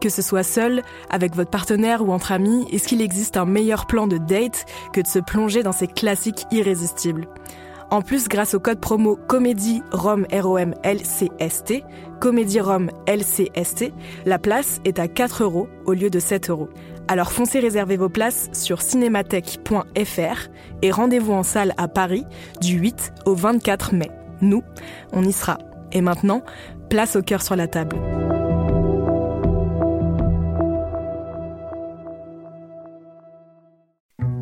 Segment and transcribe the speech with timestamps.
[0.00, 3.86] Que ce soit seul, avec votre partenaire ou entre amis, est-ce qu'il existe un meilleur
[3.86, 7.26] plan de date que de se plonger dans ces classiques irrésistibles?
[7.90, 11.82] En plus, grâce au code promo Comédie Rome ROM LCST,
[12.20, 13.92] Comédie Rome LCST,
[14.26, 16.68] la place est à 4 euros au lieu de 7 euros.
[17.08, 20.48] Alors foncez réserver vos places sur cinémathèque.fr
[20.82, 22.26] et rendez-vous en salle à Paris
[22.60, 24.10] du 8 au 24 mai.
[24.42, 24.62] Nous,
[25.12, 25.56] on y sera.
[25.92, 26.42] Et maintenant,
[26.90, 27.96] place au cœur sur la table.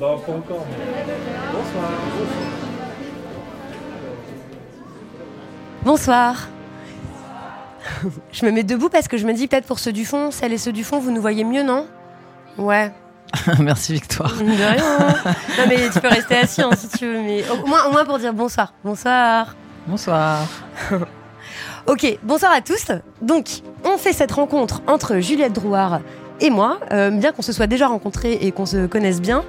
[0.00, 0.66] Bah, pas encore.
[1.52, 1.90] Bonsoir.
[5.84, 6.48] Bonsoir.
[8.32, 10.54] je me mets debout parce que je me dis peut-être pour ceux du fond, celles
[10.54, 11.86] et ceux du fond, vous nous voyez mieux, non?
[12.56, 12.90] Ouais.
[13.60, 14.32] Merci Victoire.
[14.38, 15.08] De rien.
[15.58, 18.06] non mais tu peux rester assis hein, si tu veux, mais au moins, au moins
[18.06, 18.72] pour dire bonsoir.
[18.82, 19.54] Bonsoir.
[19.86, 20.46] Bonsoir.
[21.86, 22.92] Ok, bonsoir à tous.
[23.20, 23.46] Donc,
[23.84, 26.00] on fait cette rencontre entre Juliette Drouard
[26.40, 29.44] et moi, euh, bien qu'on se soit déjà rencontrés et qu'on se connaisse bien.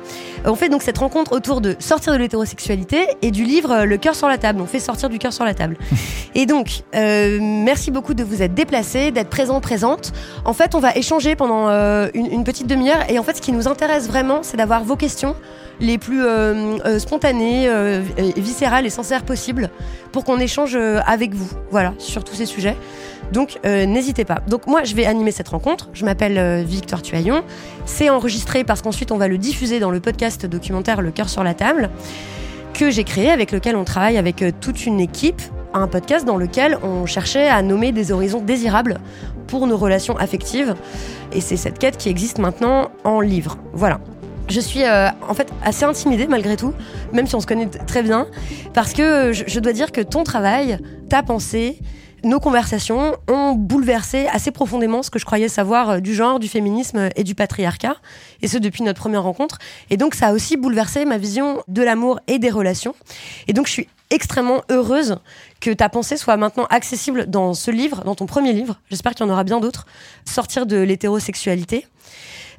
[0.45, 3.97] On fait donc cette rencontre autour de sortir de l'hétérosexualité et du livre euh, Le
[3.97, 4.61] cœur sur la table.
[4.61, 5.77] On fait sortir du cœur sur la table.
[6.35, 10.11] et donc, euh, merci beaucoup de vous être déplacés, d'être présents, présentes.
[10.45, 13.09] En fait, on va échanger pendant euh, une, une petite demi-heure.
[13.09, 15.35] Et en fait, ce qui nous intéresse vraiment, c'est d'avoir vos questions
[15.79, 16.21] les plus
[16.99, 17.67] spontanées,
[18.37, 19.71] viscérales et sincères possibles
[20.11, 20.77] pour qu'on échange
[21.07, 22.77] avec vous, voilà, sur tous ces sujets.
[23.31, 24.41] Donc euh, n'hésitez pas.
[24.47, 25.89] Donc moi je vais animer cette rencontre.
[25.93, 27.43] Je m'appelle euh, Victor Tuaillon.
[27.85, 31.43] C'est enregistré parce qu'ensuite on va le diffuser dans le podcast documentaire Le cœur sur
[31.43, 31.89] la table
[32.73, 35.41] que j'ai créé avec lequel on travaille avec euh, toute une équipe.
[35.73, 38.99] Un podcast dans lequel on cherchait à nommer des horizons désirables
[39.47, 40.75] pour nos relations affectives.
[41.31, 43.57] Et c'est cette quête qui existe maintenant en livre.
[43.71, 44.01] Voilà.
[44.49, 46.73] Je suis en fait assez intimidée malgré tout,
[47.13, 48.27] même si on se connaît très bien,
[48.73, 50.77] parce que je dois dire que ton travail,
[51.07, 51.79] ta pensée,
[52.23, 56.47] nos conversations ont bouleversé assez profondément ce que je croyais savoir euh, du genre, du
[56.47, 57.95] féminisme et du patriarcat,
[58.41, 59.59] et ce depuis notre première rencontre.
[59.89, 62.95] Et donc ça a aussi bouleversé ma vision de l'amour et des relations.
[63.47, 65.17] Et donc je suis extrêmement heureuse
[65.59, 68.79] que ta pensée soit maintenant accessible dans ce livre, dans ton premier livre.
[68.89, 69.85] J'espère qu'il y en aura bien d'autres.
[70.25, 71.87] Sortir de l'hétérosexualité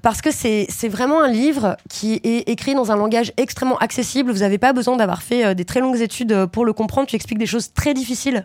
[0.03, 4.33] parce que c'est vraiment un livre qui est écrit dans un langage extrêmement accessible.
[4.33, 7.07] Vous n'avez pas besoin d'avoir fait euh, des très longues études euh, pour le comprendre.
[7.07, 8.45] Tu expliques des choses très difficiles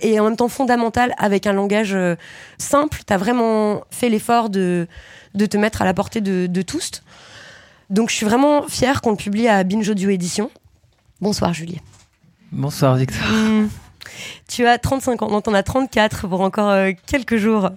[0.00, 2.16] et en même temps fondamentales avec un langage euh,
[2.58, 3.00] simple.
[3.06, 4.86] Tu as vraiment fait l'effort de,
[5.34, 7.02] de te mettre à la portée de, de tous.
[7.90, 10.50] Donc je suis vraiment fière qu'on le publie à Binge Audio Édition.
[11.20, 11.80] Bonsoir Julie.
[12.52, 13.26] Bonsoir Victor.
[13.30, 13.68] Hmm.
[14.48, 17.70] Tu as 35 ans, donc t'en as 34 pour encore euh, quelques jours.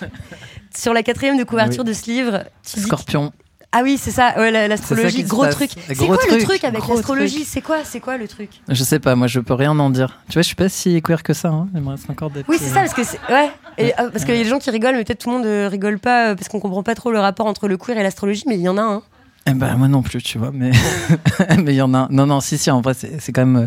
[0.76, 1.88] Sur la quatrième de couverture Oui.
[1.88, 3.32] de ce livre, tu dis Scorpion.
[3.72, 5.56] Ah oui, c'est ça, ouais, l'astrologie, gros passe.
[5.56, 5.70] truc.
[5.88, 7.44] C'est quoi le truc, avec l'astrologie.
[7.44, 10.20] C'est quoi, c'est quoi le truc Je sais pas, moi je peux rien en dire.
[10.28, 11.48] Tu vois, je suis pas si queer que ça.
[11.48, 11.68] Hein.
[11.74, 12.42] Il me reste encore des.
[12.48, 14.58] Oui, c'est ça, parce que c'est ouais, et, euh, parce qu'il y a des gens
[14.58, 16.94] qui rigolent, mais peut-être tout le monde euh, rigole pas euh, parce qu'on comprend pas
[16.94, 19.02] trop le rapport entre le queer et l'astrologie, mais il y en a un.
[19.48, 20.72] Eh ben, moi non plus, tu vois, mais
[21.62, 22.08] mais il y en a.
[22.10, 23.66] Non, non, si, si, en vrai, c'est quand même euh,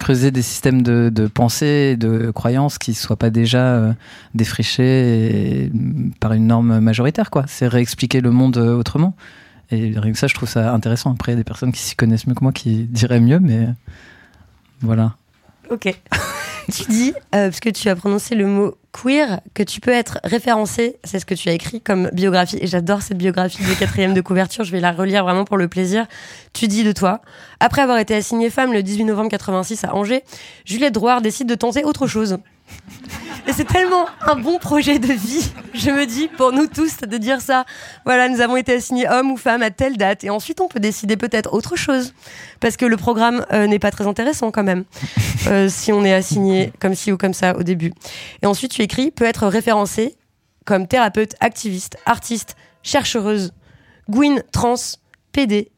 [0.00, 3.92] creuser des systèmes de, de pensée et de croyances qui soient pas déjà euh,
[4.34, 7.44] défrichés et, mm, par une norme majoritaire, quoi.
[7.46, 9.14] C'est réexpliquer le monde euh, autrement.
[9.70, 11.12] Et rien ça, je trouve ça intéressant.
[11.12, 13.38] Après, il y a des personnes qui s'y connaissent mieux que moi qui diraient mieux,
[13.38, 13.68] mais
[14.80, 15.14] voilà.
[15.70, 15.94] Ok.
[16.70, 20.18] tu dis, euh, parce que tu as prononcé le mot queer, que tu peux être
[20.24, 24.14] référencé, c'est ce que tu as écrit comme biographie, et j'adore cette biographie de quatrième
[24.14, 26.06] de couverture, je vais la relire vraiment pour le plaisir.
[26.52, 27.20] Tu dis de toi,
[27.60, 30.24] après avoir été assignée femme le 18 novembre 86 à Angers,
[30.64, 32.38] Juliette Drouard décide de tenter autre chose.
[33.46, 37.16] Et c'est tellement un bon projet de vie, je me dis, pour nous tous, de
[37.16, 37.64] dire ça.
[38.04, 40.80] Voilà, nous avons été assignés homme ou femme à telle date, et ensuite on peut
[40.80, 42.14] décider peut-être autre chose,
[42.60, 44.84] parce que le programme euh, n'est pas très intéressant quand même,
[45.48, 47.92] euh, si on est assigné comme ci ou comme ça au début.
[48.42, 50.16] Et ensuite tu écris, peut être référencé
[50.64, 53.52] comme thérapeute, activiste, artiste, chercheuse,
[54.08, 54.76] gouine, trans,
[55.32, 55.70] PD,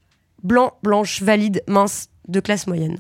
[0.43, 2.99] blanc, blanche, valide, mince, de classe moyenne.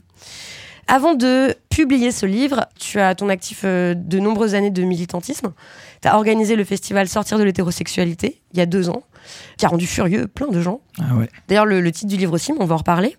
[0.86, 4.82] Avant de publier ce livre, tu as à ton actif euh, de nombreuses années de
[4.82, 5.52] militantisme.
[6.02, 9.02] Tu as organisé le festival Sortir de l'hétérosexualité il y a deux ans,
[9.56, 10.82] qui a rendu furieux plein de gens.
[11.00, 11.30] Ah ouais.
[11.48, 13.16] D'ailleurs, le, le titre du livre aussi, mais on va en reparler.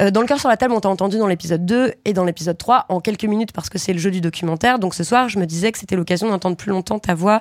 [0.00, 2.24] Euh, dans le cœur sur la table, on t'a entendu dans l'épisode 2 et dans
[2.24, 4.78] l'épisode 3 en quelques minutes parce que c'est le jeu du documentaire.
[4.78, 7.40] Donc ce soir, je me disais que c'était l'occasion d'entendre plus longtemps ta voix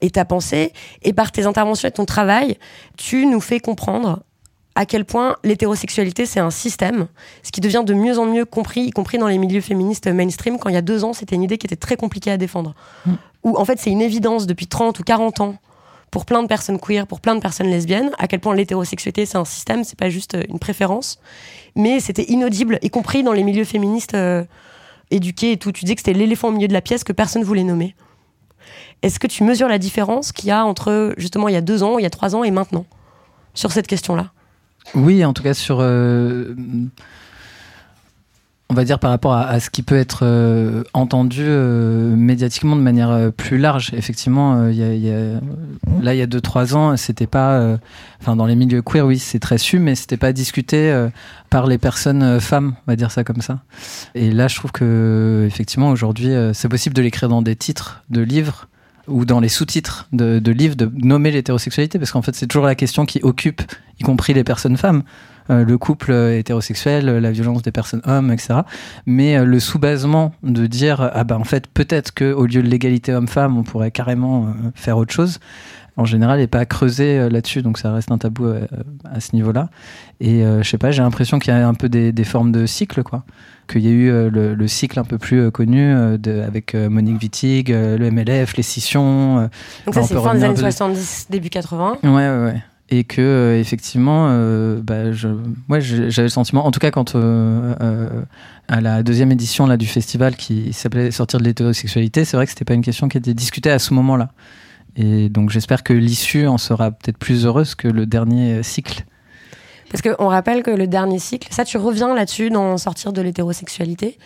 [0.00, 0.72] et ta pensée.
[1.02, 2.56] Et par tes interventions et ton travail,
[2.96, 4.22] tu nous fais comprendre
[4.76, 7.08] à quel point l'hétérosexualité c'est un système,
[7.42, 10.58] ce qui devient de mieux en mieux compris, y compris dans les milieux féministes mainstream.
[10.58, 12.74] Quand il y a deux ans, c'était une idée qui était très compliquée à défendre.
[13.06, 13.12] Mm.
[13.44, 15.54] Où en fait c'est une évidence depuis 30 ou 40 ans
[16.10, 19.38] pour plein de personnes queer, pour plein de personnes lesbiennes, à quel point l'hétérosexualité c'est
[19.38, 21.18] un système, c'est pas juste euh, une préférence.
[21.74, 24.44] Mais c'était inaudible, y compris dans les milieux féministes euh,
[25.10, 25.72] éduqués et tout.
[25.72, 27.94] Tu disais que c'était l'éléphant au milieu de la pièce que personne voulait nommer.
[29.02, 31.82] Est-ce que tu mesures la différence qu'il y a entre justement il y a deux
[31.82, 32.84] ans, il y a trois ans et maintenant
[33.54, 34.32] sur cette question-là?
[34.94, 35.78] Oui, en tout cas sur.
[35.80, 36.54] euh,
[38.68, 42.80] on va dire par rapport à, ce qui peut être euh, entendu euh, médiatiquement de
[42.80, 43.92] manière plus large.
[43.94, 47.78] Effectivement, là, il y a 2-3 ans, c'était pas.
[48.20, 51.06] Enfin, dans les milieux queer, oui, c'est très su, mais c'était pas discuté
[51.48, 53.60] par les personnes femmes, on va dire ça comme ça.
[54.16, 58.20] Et là, je trouve que, effectivement, aujourd'hui, c'est possible de l'écrire dans des titres de
[58.20, 58.66] livres
[59.08, 62.74] ou dans les sous-titres de, livres, de nommer l'hétérosexualité, parce qu'en fait, c'est toujours la
[62.74, 63.62] question qui occupe,
[64.00, 65.02] y compris les personnes femmes.
[65.48, 68.60] Euh, le couple hétérosexuel, la violence des personnes hommes, etc.
[69.06, 72.68] Mais euh, le sous-basement de dire, ah ben en fait, peut-être que au lieu de
[72.68, 75.38] l'égalité homme-femme, on pourrait carrément euh, faire autre chose.
[75.98, 78.66] En général, n'est pas creusé euh, là-dessus, donc ça reste un tabou euh,
[79.10, 79.70] à ce niveau-là.
[80.20, 82.52] Et euh, je sais pas, j'ai l'impression qu'il y a un peu des, des formes
[82.52, 83.24] de cycle, quoi.
[83.68, 87.70] Qu'il y a eu le, le cycle un peu plus connu de, avec Monique Wittig,
[87.70, 89.48] le MLF, les scissions.
[89.86, 91.98] Donc ça c'est fin des années peu de- 70, début 80.
[92.04, 92.62] Ouais, ouais, ouais.
[92.90, 95.26] Et que euh, effectivement, euh, bah, je,
[95.68, 97.74] ouais, j'ai- j'avais le sentiment, en tout cas quand euh,
[98.68, 102.50] à la deuxième édition là du festival qui s'appelait Sortir de l'hétérosexualité, c'est vrai que
[102.52, 104.30] c'était pas une question qui était discutée à ce moment-là.
[104.96, 109.04] Et donc j'espère que l'issue en sera peut-être plus heureuse que le dernier euh, cycle.
[109.90, 114.18] Parce qu'on rappelle que le dernier cycle, ça tu reviens là-dessus dans Sortir de l'hétérosexualité,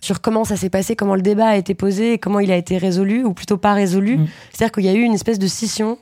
[0.00, 2.56] sur comment ça s'est passé, comment le débat a été posé, et comment il a
[2.56, 4.18] été résolu, ou plutôt pas résolu.
[4.18, 4.26] Mm.
[4.52, 5.98] C'est-à-dire qu'il y a eu une espèce de scission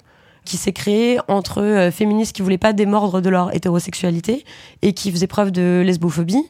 [0.46, 4.44] qui s'est créée entre euh, féministes qui voulaient pas démordre de leur hétérosexualité
[4.80, 6.44] et qui faisaient preuve de lesbophobie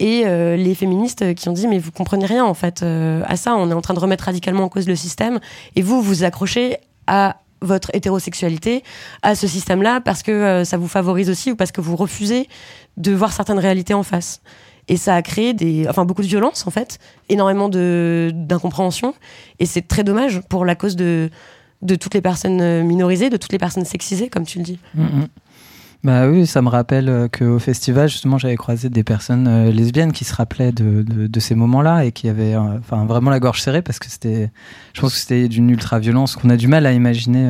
[0.00, 3.36] et euh, les féministes qui ont dit mais vous comprenez rien en fait euh, à
[3.36, 5.38] ça on est en train de remettre radicalement en cause le système
[5.76, 8.82] et vous vous accrochez à votre hétérosexualité
[9.22, 12.48] à ce système-là parce que euh, ça vous favorise aussi ou parce que vous refusez
[12.96, 14.42] de voir certaines réalités en face.
[14.86, 16.98] Et ça a créé des, enfin beaucoup de violence en fait,
[17.30, 19.14] énormément d'incompréhension.
[19.58, 21.30] Et c'est très dommage pour la cause de
[21.82, 24.78] de toutes les personnes euh, minorisées, de toutes les personnes sexisées, comme tu le dis.
[24.94, 25.28] Mhm.
[26.04, 30.12] Bah oui, ça me rappelle euh, qu'au festival, justement, j'avais croisé des personnes euh, lesbiennes
[30.12, 33.80] qui se rappelaient de, de, ces moments-là et qui avaient euh, vraiment la gorge serrée
[33.80, 34.50] parce que c'était,
[34.92, 37.48] je pense que c'était d'une ultra-violence qu'on a du mal à imaginer,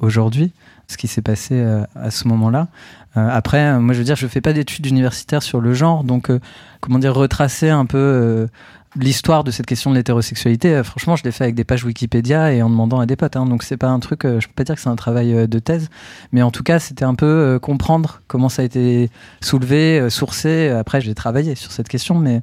[0.00, 0.52] aujourd'hui,
[0.88, 1.64] ce qui s'est passé
[1.94, 2.66] à ce moment-là.
[3.14, 6.32] Après, moi, je veux dire, je fais pas d'études universitaires sur le genre, donc,
[6.80, 8.48] comment dire, retracer un peu
[8.96, 12.52] l'histoire de cette question de l'hétérosexualité, euh, franchement, je l'ai fait avec des pages Wikipédia
[12.52, 13.36] et en demandant à des potes.
[13.36, 13.46] hein.
[13.46, 15.46] donc c'est pas un truc, euh, je peux pas dire que c'est un travail euh,
[15.46, 15.88] de thèse,
[16.32, 19.10] mais en tout cas, c'était un peu comprendre comment ça a été
[19.40, 20.68] soulevé, sourcé.
[20.68, 22.42] Après, j'ai travaillé sur cette question, mais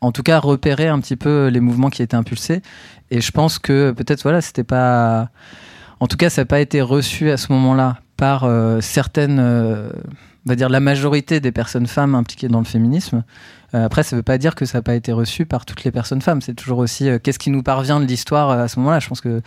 [0.00, 2.62] en tout cas, repérer un petit peu les mouvements qui étaient impulsés.
[3.10, 5.30] Et je pense que peut-être, voilà, c'était pas.
[6.00, 8.48] En tout cas, ça n'a pas été reçu à ce moment-là par
[8.80, 9.40] certaines,
[10.46, 13.24] on va dire la majorité des personnes femmes impliquées dans le féminisme.
[13.74, 15.82] Euh, après, ça ne veut pas dire que ça n'a pas été reçu par toutes
[15.82, 16.40] les personnes femmes.
[16.40, 19.00] C'est toujours aussi euh, qu'est-ce qui nous parvient de l'histoire euh, à ce moment-là.
[19.00, 19.42] Je pense que,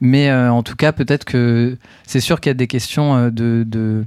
[0.00, 4.04] mais en tout cas, peut-être que c'est sûr qu'il y a des questions de, de...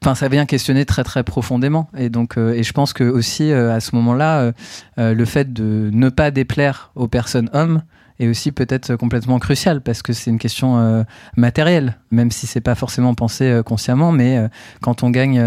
[0.00, 3.80] Enfin, ça vient questionner très très profondément, et donc, et je pense que aussi à
[3.80, 4.52] ce moment-là,
[4.96, 7.82] le fait de ne pas déplaire aux personnes hommes
[8.18, 11.02] est aussi peut-être complètement crucial parce que c'est une question euh,
[11.36, 14.48] matérielle, même si c'est pas forcément pensé euh, consciemment, mais euh,
[14.80, 15.42] quand on gagne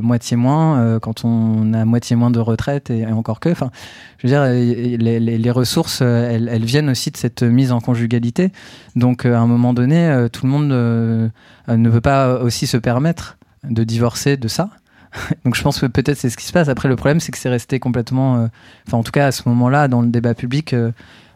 [0.00, 3.70] moitié moins, quand on a moitié moins de retraite et, et encore que, enfin,
[4.18, 8.50] je veux dire, les, ressources, elles, viennent aussi de cette mise en conjugalité.
[8.96, 13.84] Donc, à un moment donné, tout le monde ne veut pas aussi se permettre de
[13.84, 14.70] divorcer de ça.
[15.44, 16.68] Donc je pense que peut-être c'est ce qui se passe.
[16.68, 18.48] Après le problème c'est que c'est resté complètement,
[18.86, 20.74] enfin en tout cas à ce moment-là dans le débat public,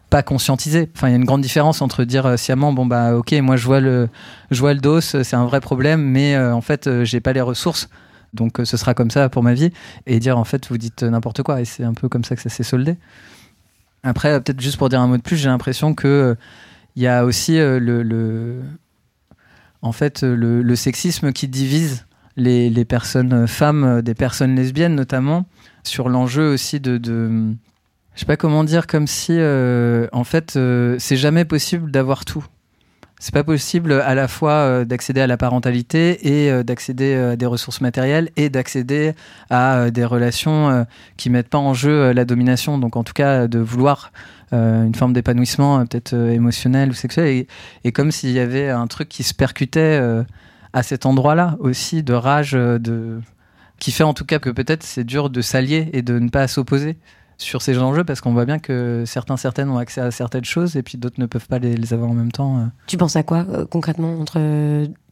[0.09, 0.89] pas conscientisé.
[0.95, 3.55] Enfin il y a une grande différence entre dire euh, sciemment bon bah ok moi
[3.55, 4.09] je vois le,
[4.51, 7.33] je vois le dos, c'est un vrai problème, mais euh, en fait euh, j'ai pas
[7.33, 7.89] les ressources.
[8.33, 9.71] Donc euh, ce sera comme ça pour ma vie
[10.05, 12.41] et dire en fait vous dites n'importe quoi et c'est un peu comme ça que
[12.41, 12.97] ça s'est soldé.
[14.03, 16.35] Après peut-être juste pour dire un mot de plus, j'ai l'impression que
[16.95, 18.61] il y a aussi le,
[19.81, 25.45] en fait le, sexisme qui divise les, personnes femmes, des personnes lesbiennes notamment,
[25.83, 27.55] sur l'enjeu aussi de
[28.19, 32.25] je sais pas comment dire, comme si euh, en fait euh, c'est jamais possible d'avoir
[32.25, 32.45] tout.
[33.17, 37.31] C'est pas possible à la fois euh, d'accéder à la parentalité et euh, d'accéder euh,
[37.31, 39.13] à des ressources matérielles et d'accéder
[39.49, 40.83] à euh, des relations euh,
[41.15, 42.77] qui mettent pas en jeu euh, la domination.
[42.77, 44.11] Donc en tout cas de vouloir
[44.51, 47.47] euh, une forme d'épanouissement euh, peut-être euh, émotionnel ou sexuel et,
[47.85, 50.25] et comme s'il y avait un truc qui se percutait euh,
[50.73, 53.21] à cet endroit-là aussi de rage euh, de
[53.79, 56.49] qui fait en tout cas que peut-être c'est dur de s'allier et de ne pas
[56.49, 56.97] s'opposer
[57.39, 60.75] sur ces enjeux parce qu'on voit bien que certains certaines ont accès à certaines choses
[60.75, 62.57] et puis d'autres ne peuvent pas les, les avoir en même temps.
[62.59, 62.65] euh.
[62.85, 64.33] Tu penses à quoi euh, concrètement entre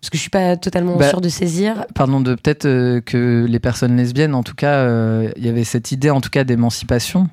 [0.01, 1.85] parce que je suis pas totalement Bah, sûre de saisir.
[1.95, 5.63] Pardon de peut-être euh, que les personnes lesbiennes en tout cas euh, il y avait
[5.63, 7.29] cette idée en tout cas d'émancipation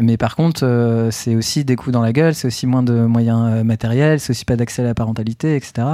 [0.00, 2.92] mais par contre euh, c'est aussi des coups dans la gueule c'est aussi moins de
[3.06, 5.86] moyens euh, matériels c'est aussi pas d'accès à la parentalité etc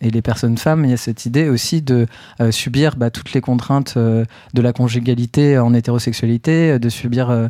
[0.00, 2.08] et les personnes femmes il y a cette idée aussi de
[2.40, 4.26] euh, subir bah, toutes les contraintes de
[4.62, 7.48] la conjugalité en hétérosexualité de subir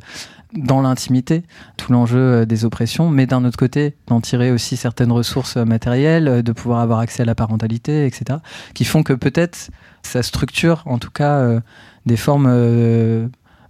[0.52, 1.42] dans l'intimité
[1.76, 5.64] tout l'enjeu euh, des oppressions, mais d'un autre côté, d'en tirer aussi certaines ressources euh,
[5.64, 8.38] matérielles, euh, de pouvoir avoir accès à la parentalité, etc.,
[8.74, 9.70] qui font que peut-être
[10.02, 11.60] ça structure, en tout cas, euh,
[12.06, 13.26] des formes euh,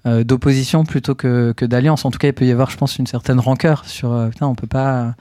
[0.06, 2.04] euh, d'opposition plutôt que, que d'alliance.
[2.04, 4.54] En tout cas, il peut y avoir, je pense, une certaine rancœur sur, putain, on
[4.54, 5.14] peut pas...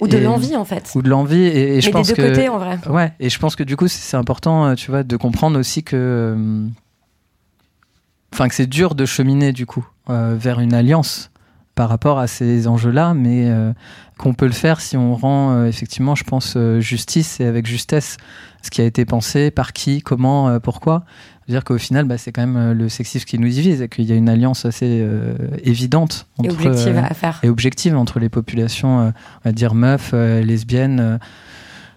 [0.00, 0.90] Ou de l'envie en fait.
[0.96, 2.28] Ou de l'envie, et, et je Mais pense des deux que...
[2.28, 2.78] côtés en vrai.
[2.88, 6.36] Ouais, et je pense que du coup, c'est important, tu vois, de comprendre aussi que.
[8.36, 11.30] Enfin, que c'est dur de cheminer, du coup, euh, vers une alliance
[11.74, 13.72] par rapport à ces enjeux-là, mais euh,
[14.18, 18.18] qu'on peut le faire si on rend, euh, effectivement, je pense, justice et avec justesse
[18.60, 21.06] ce qui a été pensé, par qui, comment, pourquoi.
[21.46, 24.12] C'est-à-dire qu'au final, bah, c'est quand même le sexisme qui nous divise et qu'il y
[24.12, 25.02] a une alliance assez
[25.62, 27.40] évidente Et objective à faire.
[27.42, 29.12] et objective entre les populations, on
[29.46, 31.18] va dire meufs, lesbiennes,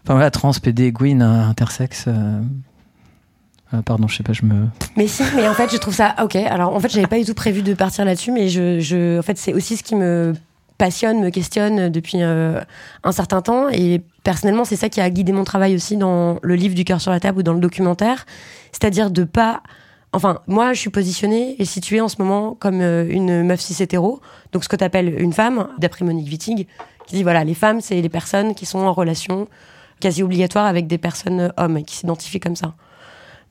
[0.06, 2.08] enfin voilà, trans, PD, gwyn, intersexes.
[3.74, 4.68] Euh, pardon, je sais pas, je me.
[4.98, 6.36] Mais si, mais en fait, je trouve ça ok.
[6.36, 9.22] Alors, en fait, j'avais pas du tout prévu de partir là-dessus, mais je, je, en
[9.22, 10.34] fait, c'est aussi ce qui me
[10.80, 12.60] passionne, me questionne depuis euh,
[13.04, 13.70] un certain temps.
[13.70, 17.00] Et personnellement, c'est ça qui a guidé mon travail aussi dans le livre du cœur
[17.00, 18.26] sur la table ou dans le documentaire,
[18.72, 19.62] c'est-à-dire de pas.
[20.14, 23.84] Enfin, moi, je suis positionnée et située en ce moment comme euh, une meuf cis
[23.84, 24.22] hétéro,
[24.52, 26.68] donc ce que tu appelles une femme, d'après Monique Wittig,
[27.06, 29.48] qui dit voilà, les femmes, c'est les personnes qui sont en relation
[30.00, 32.74] quasi obligatoire avec des personnes hommes et qui s'identifient comme ça.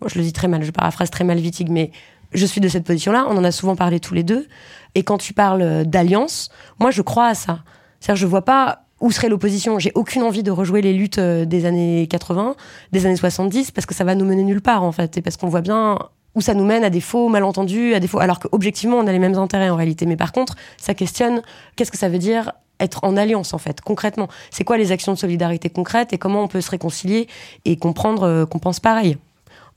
[0.01, 1.91] Moi, je le dis très mal, je paraphrase très mal Wittig, mais
[2.33, 3.27] je suis de cette position-là.
[3.29, 4.47] On en a souvent parlé tous les deux.
[4.95, 7.61] Et quand tu parles euh, d'alliance, moi, je crois à ça.
[8.01, 9.79] C'est-à-dire, je vois pas où serait l'opposition.
[9.79, 12.57] J'ai aucune envie de rejouer les luttes euh, des années 80,
[12.93, 15.17] des années 70, parce que ça va nous mener nulle part, en fait.
[15.17, 15.99] Et parce qu'on voit bien
[16.35, 18.21] où ça nous mène à des faux malentendus, à des faux.
[18.21, 20.07] Alors qu'objectivement, on a les mêmes intérêts en réalité.
[20.07, 21.43] Mais par contre, ça questionne
[21.77, 25.13] qu'est-ce que ça veut dire être en alliance en fait concrètement c'est quoi les actions
[25.13, 27.27] de solidarité concrètes et comment on peut se réconcilier
[27.65, 29.19] et comprendre euh, qu'on pense pareil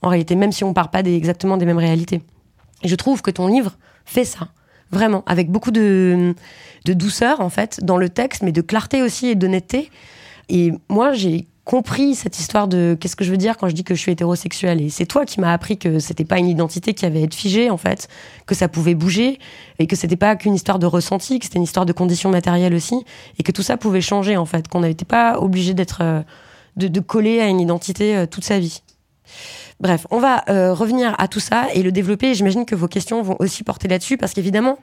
[0.02, 2.20] en réalité, même si on part pas des, exactement des mêmes réalités.
[2.82, 4.48] Et je trouve que ton livre fait ça,
[4.90, 6.34] vraiment, avec beaucoup de,
[6.84, 9.90] de douceur, en fait, dans le texte, mais de clarté aussi et d'honnêteté.
[10.48, 13.84] Et moi, j'ai compris cette histoire de qu'est-ce que je veux dire quand je dis
[13.84, 14.80] que je suis hétérosexuelle.
[14.80, 17.34] Et c'est toi qui m'as appris que c'était pas une identité qui avait à être
[17.34, 18.08] figée, en fait,
[18.46, 19.38] que ça pouvait bouger,
[19.78, 22.74] et que c'était pas qu'une histoire de ressenti, que c'était une histoire de conditions matérielles
[22.74, 23.04] aussi,
[23.38, 26.22] et que tout ça pouvait changer, en fait, qu'on n'était pas obligé d'être, euh,
[26.76, 28.82] de, de coller à une identité euh, toute sa vie.
[29.82, 32.34] Bref, on va euh, revenir à tout ça et le développer.
[32.34, 34.78] J'imagine que vos questions vont aussi porter là-dessus parce qu'évidemment,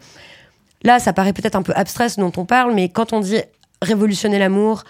[0.83, 3.37] là, ça paraît peut-être un peu abstrait ce dont on parle, mais quand on dit
[3.81, 4.83] révolutionner l'amour,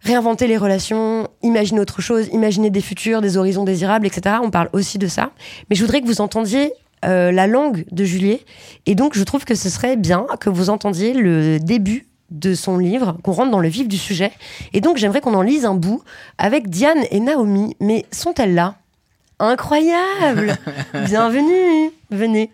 [0.00, 4.36] réinventer les relations, imaginer autre chose, imaginer des futurs, des horizons désirables, etc.
[4.42, 5.30] On parle aussi de ça.
[5.68, 6.72] Mais je voudrais que vous entendiez
[7.04, 8.40] euh, la langue de Juliet.
[8.86, 12.78] Et donc, je trouve que ce serait bien que vous entendiez le début de son
[12.78, 14.32] livre, qu'on rentre dans le vif du sujet.
[14.72, 16.02] Et donc, j'aimerais qu'on en lise un bout
[16.38, 17.76] avec Diane et Naomi.
[17.78, 18.76] Mais sont-elles là?
[19.42, 20.56] Incroyable
[20.94, 22.52] Bienvenue Venez.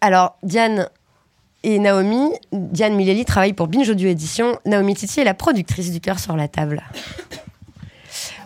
[0.00, 0.88] Alors, Diane
[1.62, 4.58] et Naomi, Diane Mileli travaille pour Binge Audio Édition.
[4.66, 6.82] Naomi Titi est la productrice du cœur sur la table.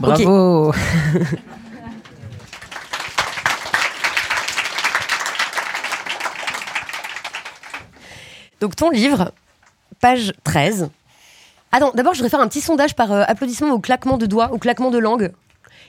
[0.00, 0.74] Bravo
[8.60, 9.32] Donc ton livre,
[9.98, 10.90] page 13.
[11.72, 14.52] Attends, d'abord je voudrais faire un petit sondage par euh, applaudissement ou claquement de doigts
[14.52, 15.32] ou claquement de langue.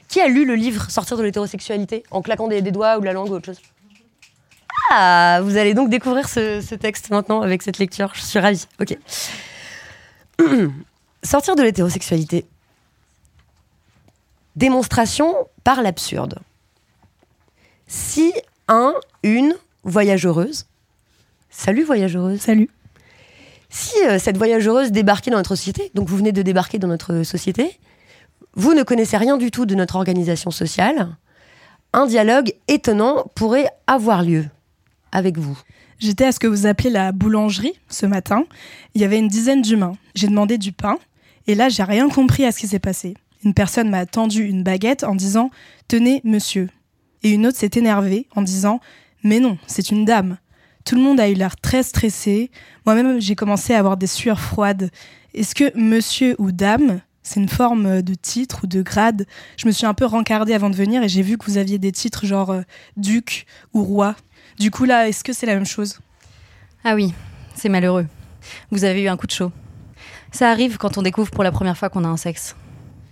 [0.10, 3.06] Qui a lu le livre Sortir de l'hétérosexualité en claquant des, des doigts ou de
[3.06, 3.62] la langue ou autre chose
[4.92, 8.12] Ah, vous allez donc découvrir ce, ce texte maintenant avec cette lecture.
[8.16, 8.68] Je suis ravie.
[8.82, 8.98] Ok.
[11.24, 12.46] Sortir de l'hétérosexualité.
[14.56, 16.40] Démonstration par l'absurde.
[17.88, 18.34] Si
[18.68, 20.66] un, une voyageuse,
[21.50, 22.70] salut voyageuse, Salut.
[23.70, 27.24] si euh, cette voyageuse débarquait dans notre société, donc vous venez de débarquer dans notre
[27.24, 27.80] société,
[28.56, 31.16] vous ne connaissez rien du tout de notre organisation sociale,
[31.94, 34.46] un dialogue étonnant pourrait avoir lieu
[35.12, 35.58] avec vous.
[36.00, 38.46] J'étais à ce que vous appelez la boulangerie ce matin.
[38.94, 39.98] Il y avait une dizaine d'humains.
[40.16, 40.98] J'ai demandé du pain
[41.48, 43.16] et là, j'ai rien compris à ce qui s'est passé.
[43.44, 45.50] Une personne m'a tendu une baguette en disant
[45.88, 46.70] Tenez, monsieur.
[47.24, 48.80] Et une autre s'est énervée en disant
[49.24, 50.38] Mais non, c'est une dame.
[50.86, 52.52] Tout le monde a eu l'air très stressé.
[52.86, 54.92] Moi-même, j'ai commencé à avoir des sueurs froides.
[55.34, 59.26] Est-ce que monsieur ou dame, c'est une forme de titre ou de grade
[59.58, 61.78] Je me suis un peu rencardée avant de venir et j'ai vu que vous aviez
[61.78, 62.62] des titres genre euh,
[62.98, 64.16] duc ou roi.
[64.58, 66.00] Du coup, là, est-ce que c'est la même chose?
[66.84, 67.14] Ah oui,
[67.56, 68.08] c'est malheureux.
[68.72, 69.52] Vous avez eu un coup de chaud.
[70.32, 72.56] Ça arrive quand on découvre pour la première fois qu'on a un sexe.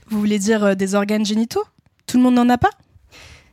[0.10, 1.64] Vous voulez dire euh, des organes génitaux?
[2.06, 2.72] Tout le monde n'en a pas?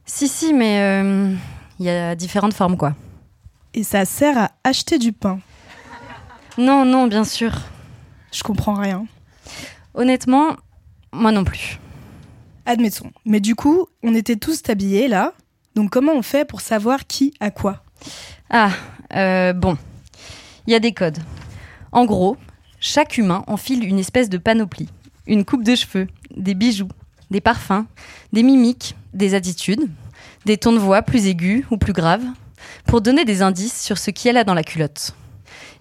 [0.07, 1.35] Si, si, mais euh,
[1.79, 2.95] il y a différentes formes, quoi.
[3.73, 5.41] Et ça sert à acheter du pain?
[6.59, 7.53] Non, non, bien sûr.
[8.33, 9.07] Je comprends rien.
[9.95, 10.57] Honnêtement,
[11.13, 11.79] moi non plus.
[12.67, 13.13] Admettons.
[13.25, 15.33] Mais du coup, on était tous habillés là.
[15.75, 17.85] Donc comment on fait pour savoir qui a quoi?
[18.51, 18.71] Ah,
[19.15, 19.77] euh, bon.
[20.67, 21.19] Il y a des codes.
[21.93, 22.37] En gros,
[22.81, 24.89] chaque humain enfile une espèce de panoplie.
[25.27, 26.89] Une coupe de cheveux, des bijoux,
[27.31, 27.87] des parfums,
[28.33, 29.89] des mimiques, des attitudes,
[30.45, 32.25] des tons de voix plus aigus ou plus graves,
[32.87, 35.15] pour donner des indices sur ce qu'il y a là dans la culotte.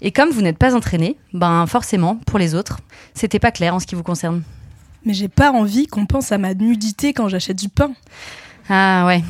[0.05, 2.79] Et comme vous n'êtes pas entraîné, ben forcément, pour les autres,
[3.13, 4.43] c'était pas clair en ce qui vous concerne.
[5.05, 7.93] Mais j'ai pas envie qu'on pense à ma nudité quand j'achète du pain.
[8.69, 9.23] Ah ouais,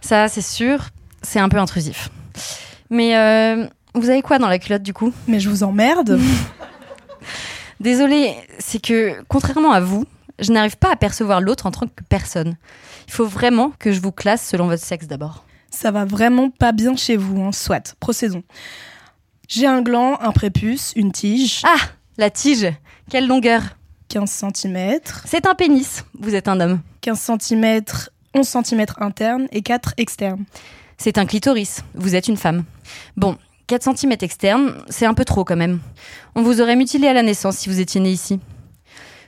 [0.00, 0.88] ça c'est sûr,
[1.20, 2.10] c'est un peu intrusif.
[2.88, 5.12] Mais euh, vous avez quoi dans la culotte du coup?
[5.28, 6.18] Mais je vous emmerde
[7.80, 10.06] Désolée, c'est que contrairement à vous,
[10.38, 12.56] je n'arrive pas à percevoir l'autre en tant que personne.
[13.06, 15.44] Il faut vraiment que je vous classe selon votre sexe d'abord.
[15.70, 17.52] Ça va vraiment pas bien chez vous, hein.
[17.52, 17.94] soit.
[18.00, 18.42] Procédons.
[19.48, 21.76] J'ai un gland, un prépuce, une tige, Ah,
[22.18, 22.72] la tige
[23.10, 23.62] Quelle longueur
[24.08, 26.80] 15 cm, C'est un pénis, vous êtes un homme.
[27.00, 27.82] 15 cm,
[28.34, 30.44] 11 cm interne et 4 externes.
[30.98, 32.64] C'est un clitoris, vous êtes une femme.
[33.16, 35.80] Bon, 4 cm externes, c'est un peu trop quand même.
[36.34, 38.40] On vous aurait mutilé à la naissance si vous étiez né ici.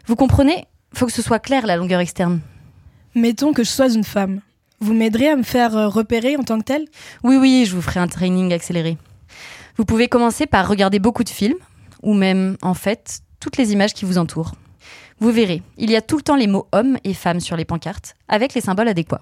[0.07, 0.65] Vous comprenez?
[0.95, 2.41] Faut que ce soit clair la longueur externe.
[3.15, 4.41] Mettons que je sois une femme.
[4.81, 6.87] Vous m'aiderez à me faire euh, repérer en tant que telle?
[7.25, 8.97] Oui, oui, je vous ferai un training accéléré.
[9.79, 11.57] Vous pouvez commencer par regarder beaucoup de films,
[12.03, 14.53] ou même, en fait, toutes les images qui vous entourent.
[15.21, 17.65] Vous verrez, il y a tout le temps les mots hommes et femmes sur les
[17.65, 19.21] pancartes, avec les symboles adéquats.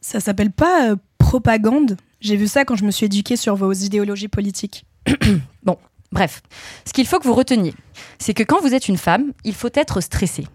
[0.00, 1.98] Ça s'appelle pas euh, propagande?
[2.22, 4.86] J'ai vu ça quand je me suis éduquée sur vos idéologies politiques.
[5.62, 5.76] Bon,
[6.10, 6.42] bref.
[6.86, 7.74] Ce qu'il faut que vous reteniez,
[8.18, 10.46] c'est que quand vous êtes une femme, il faut être stressé.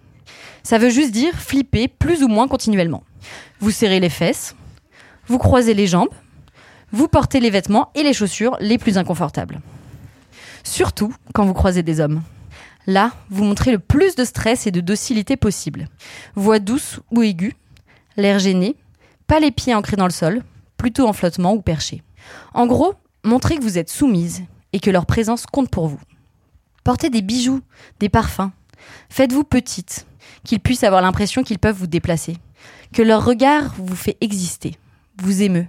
[0.64, 3.04] Ça veut juste dire flipper plus ou moins continuellement.
[3.60, 4.56] Vous serrez les fesses,
[5.28, 6.10] vous croisez les jambes,
[6.94, 9.60] vous portez les vêtements et les chaussures les plus inconfortables.
[10.64, 12.22] Surtout quand vous croisez des hommes.
[12.86, 15.88] Là, vous montrez le plus de stress et de docilité possible.
[16.36, 17.56] Voix douce ou aiguë,
[18.16, 18.76] l'air gêné,
[19.28, 20.44] pas les pieds ancrés dans le sol,
[20.78, 22.04] plutôt en flottement ou perché.
[22.54, 26.00] En gros, montrez que vous êtes soumise et que leur présence compte pour vous.
[26.84, 27.62] Portez des bijoux,
[28.00, 28.52] des parfums.
[29.10, 30.06] Faites-vous petite,
[30.44, 32.38] qu'ils puissent avoir l'impression qu'ils peuvent vous déplacer.
[32.92, 34.76] Que leur regard vous fait exister,
[35.18, 35.68] vous émeut.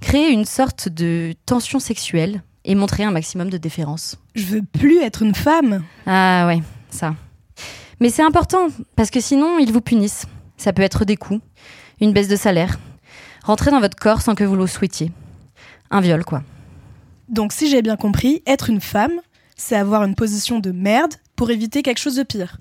[0.00, 4.16] Créez une sorte de tension sexuelle et montrez un maximum de déférence.
[4.34, 5.84] Je veux plus être une femme.
[6.06, 7.14] Ah ouais, ça.
[8.00, 10.26] Mais c'est important, parce que sinon, ils vous punissent.
[10.56, 11.40] Ça peut être des coups,
[12.00, 12.78] une baisse de salaire,
[13.44, 15.12] rentrer dans votre corps sans que vous le souhaitiez.
[15.90, 16.42] Un viol, quoi.
[17.28, 19.20] Donc si j'ai bien compris, être une femme,
[19.56, 22.58] c'est avoir une position de merde pour éviter quelque chose de pire.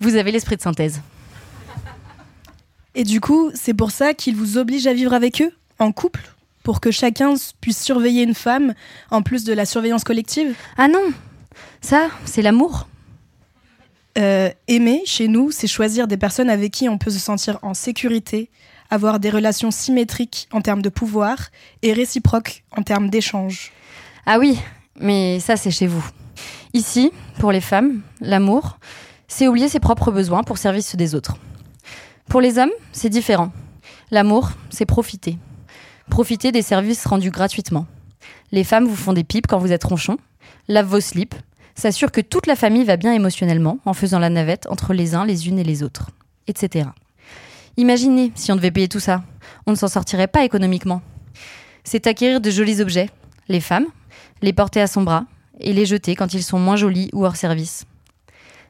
[0.00, 1.00] Vous avez l'esprit de synthèse.
[2.94, 6.34] Et du coup, c'est pour ça qu'ils vous obligent à vivre avec eux, en couple,
[6.62, 8.74] pour que chacun puisse surveiller une femme,
[9.10, 11.12] en plus de la surveillance collective Ah non
[11.80, 12.88] Ça, c'est l'amour.
[14.16, 17.74] Euh, aimer, chez nous, c'est choisir des personnes avec qui on peut se sentir en
[17.74, 18.48] sécurité,
[18.90, 21.50] avoir des relations symétriques en termes de pouvoir
[21.82, 23.72] et réciproques en termes d'échange.
[24.24, 24.58] Ah oui,
[25.00, 26.04] mais ça, c'est chez vous.
[26.72, 28.78] Ici, pour les femmes, l'amour,
[29.28, 31.36] c'est oublier ses propres besoins pour servir ceux des autres.
[32.28, 33.52] Pour les hommes, c'est différent.
[34.10, 35.38] L'amour, c'est profiter.
[36.10, 37.86] Profiter des services rendus gratuitement.
[38.52, 40.18] Les femmes vous font des pipes quand vous êtes ronchon,
[40.68, 41.34] lavent vos slips,
[41.74, 45.24] s'assurent que toute la famille va bien émotionnellement en faisant la navette entre les uns,
[45.24, 46.10] les unes et les autres,
[46.46, 46.88] etc.
[47.76, 49.24] Imaginez si on devait payer tout ça.
[49.66, 51.02] On ne s'en sortirait pas économiquement.
[51.82, 53.10] C'est acquérir de jolis objets,
[53.48, 53.86] les femmes,
[54.42, 55.24] les porter à son bras
[55.60, 57.84] et les jeter quand ils sont moins jolis ou hors service.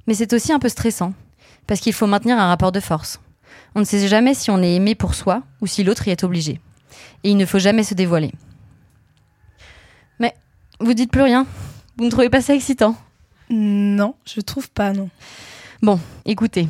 [0.07, 1.13] Mais c'est aussi un peu stressant,
[1.67, 3.21] parce qu'il faut maintenir un rapport de force.
[3.75, 6.25] On ne sait jamais si on est aimé pour soi ou si l'autre y est
[6.25, 6.61] obligé.
[7.23, 8.33] Et il ne faut jamais se dévoiler.
[10.19, 10.35] Mais
[10.81, 11.47] vous dites plus rien
[11.97, 12.97] Vous ne trouvez pas ça excitant
[13.51, 15.11] Non, je trouve pas, non.
[15.83, 16.69] Bon, écoutez.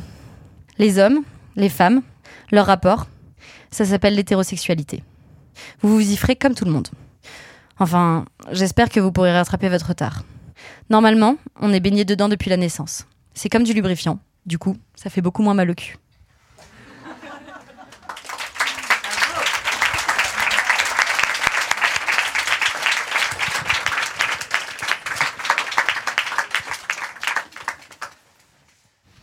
[0.77, 1.21] Les hommes,
[1.55, 2.01] les femmes,
[2.51, 3.07] leur rapport,
[3.71, 5.03] ça s'appelle l'hétérosexualité.
[5.81, 6.89] Vous vous y ferez comme tout le monde.
[7.79, 10.23] Enfin, j'espère que vous pourrez rattraper votre retard.
[10.89, 13.05] Normalement, on est baigné dedans depuis la naissance.
[13.33, 14.19] C'est comme du lubrifiant.
[14.45, 15.97] Du coup, ça fait beaucoup moins mal au cul.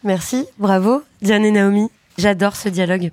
[0.05, 1.89] Merci, bravo, Diane et Naomi.
[2.19, 3.13] J'adore ce dialogue.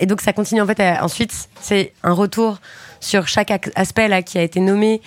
[0.00, 0.80] Et donc ça continue en fait.
[1.00, 2.58] ensuite, c'est un retour
[2.98, 5.00] sur chaque aspect là qui a été nommé,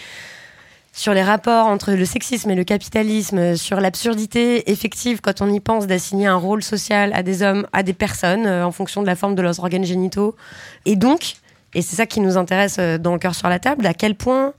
[0.94, 5.60] sur les rapports entre le sexisme et le capitalisme, sur l'absurdité effective quand on y
[5.60, 9.08] pense d'assigner un rôle social à des hommes, à des personnes euh, en fonction de
[9.08, 10.38] la forme de leurs organes génitaux.
[10.86, 11.36] Et donc,
[11.74, 14.16] et c'est ça qui nous intéresse euh, dans le cœur sur la table, à quel
[14.16, 14.54] point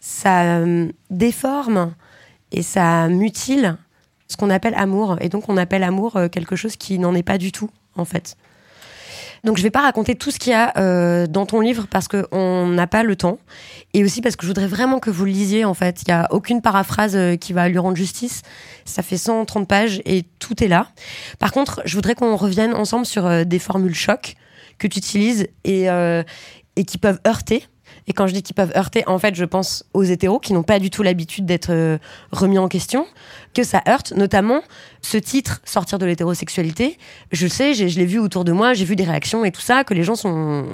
[0.00, 1.94] ça euh, déforme
[2.52, 3.78] et ça mutile
[4.28, 5.16] ce qu'on appelle amour.
[5.20, 8.04] Et donc, on appelle amour euh, quelque chose qui n'en est pas du tout, en
[8.04, 8.36] fait.
[9.44, 12.08] Donc, je vais pas raconter tout ce qu'il y a euh, dans ton livre parce
[12.08, 13.38] qu'on n'a pas le temps.
[13.92, 16.02] Et aussi parce que je voudrais vraiment que vous le lisiez, en fait.
[16.02, 18.40] Il n'y a aucune paraphrase euh, qui va lui rendre justice.
[18.86, 20.88] Ça fait 130 pages et tout est là.
[21.38, 24.34] Par contre, je voudrais qu'on revienne ensemble sur des formules chocs
[24.78, 25.86] que tu utilises et,
[26.76, 27.64] et qui peuvent heurter.
[28.06, 30.62] Et quand je dis qu'ils peuvent heurter, en fait, je pense aux hétéros qui n'ont
[30.62, 31.98] pas du tout l'habitude d'être
[32.32, 33.06] remis en question,
[33.54, 34.60] que ça heurte, notamment
[35.02, 36.98] ce titre, sortir de l'hétérosexualité.
[37.32, 39.84] Je sais, je l'ai vu autour de moi, j'ai vu des réactions et tout ça,
[39.84, 40.66] que les gens sont.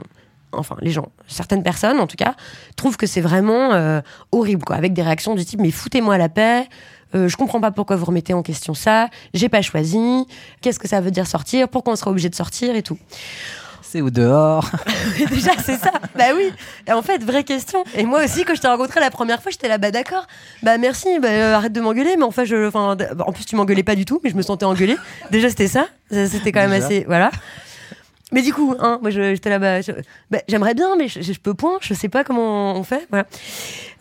[0.53, 2.35] Enfin, les gens, certaines personnes en tout cas,
[2.75, 4.01] trouvent que c'est vraiment euh,
[4.33, 6.67] horrible, quoi, avec des réactions du type mais foutez-moi la paix,
[7.15, 10.27] euh, je comprends pas pourquoi vous remettez en question ça, j'ai pas choisi,
[10.61, 12.99] qu'est-ce que ça veut dire sortir, pourquoi on sera obligé de sortir et tout.
[13.93, 14.71] C'est au dehors.
[15.19, 15.91] Mais déjà, c'est ça.
[16.17, 16.53] Bah oui.
[16.87, 17.83] Et en fait, vraie question.
[17.97, 20.29] Et moi aussi, quand je t'ai rencontré la première fois, j'étais là, bah d'accord.
[20.63, 22.15] Bah merci, bah, euh, arrête de m'engueuler.
[22.17, 24.43] Mais enfin, je, enfin, d- en plus, tu m'engueulais pas du tout, mais je me
[24.43, 24.97] sentais engueulée.
[25.33, 25.87] Déjà, c'était ça.
[26.13, 26.87] Ça, C'était quand même Déjà.
[26.87, 27.33] assez, voilà.
[28.31, 29.81] Mais du coup, hein, moi, j'étais là, bah,
[30.31, 31.79] bah, j'aimerais bien, mais je, je peux point.
[31.81, 33.09] Je sais pas comment on fait.
[33.11, 33.27] Voilà.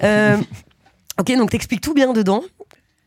[0.03, 0.37] Euh,
[1.19, 2.43] ok, donc t'expliques tout bien dedans.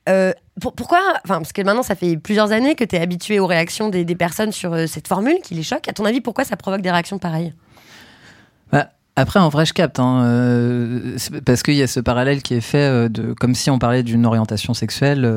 [0.08, 3.38] Euh, pour- pourquoi Enfin, parce que maintenant, ça fait plusieurs années que tu es habitué
[3.38, 5.88] aux réactions des, personnes sur euh, cette formule qui les choque.
[5.88, 7.54] À ton avis, pourquoi ça provoque des réactions pareilles?
[8.72, 12.54] Bah, après, en vrai, je capte, hein, euh, parce qu'il y a ce parallèle qui
[12.54, 15.30] est fait comme si on parlait d'une orientation sexuelle,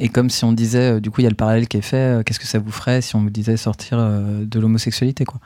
[0.00, 2.24] et comme si on disait, du coup, il y a le parallèle qui est fait,
[2.26, 5.40] qu'est-ce que ça vous ferait si on vous disait sortir de l'homosexualité, quoi?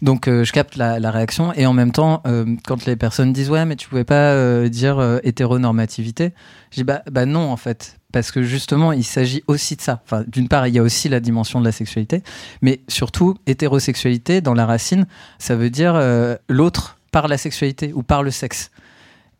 [0.00, 3.50] Donc, euh, je capte la, réaction, et en même temps, euh, quand les personnes disent,
[3.50, 6.32] ouais, mais tu pouvais pas euh, dire hétéronormativité,
[6.70, 10.00] je dis, bah, bah non, en fait, parce que justement, il s'agit aussi de ça.
[10.04, 12.22] Enfin, d'une part, il y a aussi la dimension de la sexualité,
[12.62, 15.06] mais surtout, hétérosexualité, dans la racine,
[15.38, 16.00] ça veut dire
[16.48, 18.70] l'autre par la sexualité ou par le sexe.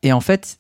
[0.03, 0.59] Et en fait,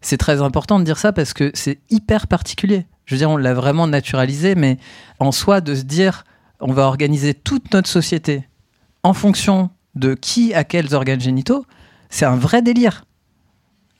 [0.00, 2.86] c'est très important de dire ça parce que c'est hyper particulier.
[3.04, 4.78] Je veux dire, on l'a vraiment naturalisé, mais
[5.20, 6.24] en soi, de se dire,
[6.60, 8.44] on va organiser toute notre société
[9.06, 11.64] en fonction de qui a quels organes génitaux,
[12.10, 13.04] c'est un vrai délire.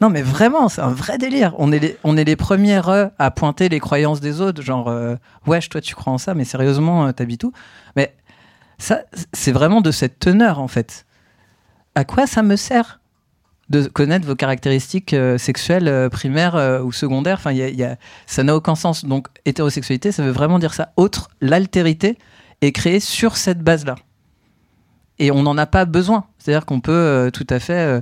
[0.01, 1.55] Non, mais vraiment, c'est un vrai délire.
[1.59, 4.89] On est les, on est les premières euh, à pointer les croyances des autres, genre,
[4.89, 5.15] euh,
[5.47, 7.53] wesh, toi, tu crois en ça, mais sérieusement, euh, t'habites où?
[7.95, 8.15] Mais
[8.79, 11.07] ça, c'est vraiment de cette teneur, en fait.
[11.95, 13.01] À quoi ça me sert
[13.71, 17.39] de connaître vos caractéristiques euh, sexuelles primaires ou secondaires?
[17.39, 19.05] Enfin, y y a- ça n'a aucun sens.
[19.07, 20.93] Donc, hétérosexualité, ça veut vraiment dire ça.
[20.97, 22.19] Autre, l'altérité
[22.61, 23.95] est créée sur cette base-là.
[25.19, 26.25] Et on n'en a pas besoin.
[26.39, 28.01] C'est-à-dire qu'on peut euh, tout à fait, euh,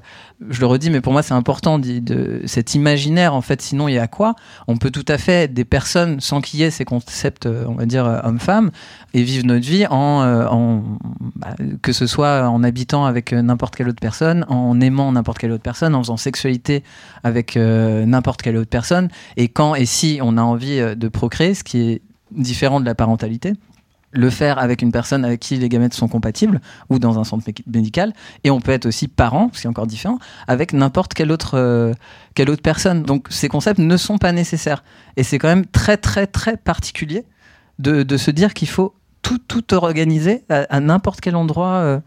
[0.50, 3.94] je le redis, mais pour moi c'est important, de, cet imaginaire en fait, sinon il
[3.94, 4.34] y a quoi?
[4.68, 7.74] On peut tout à fait des personnes sans qu'il y ait ces concepts, euh, on
[7.74, 8.70] va dire homme-femme,
[9.14, 10.82] et vivre notre vie en, en
[11.36, 15.52] bah, que ce soit en habitant avec n'importe quelle autre personne, en aimant n'importe quelle
[15.52, 16.82] autre personne, en faisant sexualité
[17.22, 21.64] avec n'importe quelle autre personne, et quand et si on a envie de procréer, ce
[21.64, 23.54] qui est différent de la parentalité
[24.14, 27.44] le faire avec une personne avec qui les gamètes sont compatibles ou dans un centre
[27.66, 28.12] médical
[28.44, 31.54] et on peut être aussi parent ce qui est encore différent avec n'importe quelle autre
[31.54, 31.92] euh,
[32.34, 33.02] quelle autre personne.
[33.02, 34.84] Donc ces concepts ne sont pas nécessaires.
[35.16, 37.24] Et c'est quand même très très très particulier
[37.78, 41.98] de, de se dire qu'il faut tout, tout organiser à, n'importe quel endroit euh,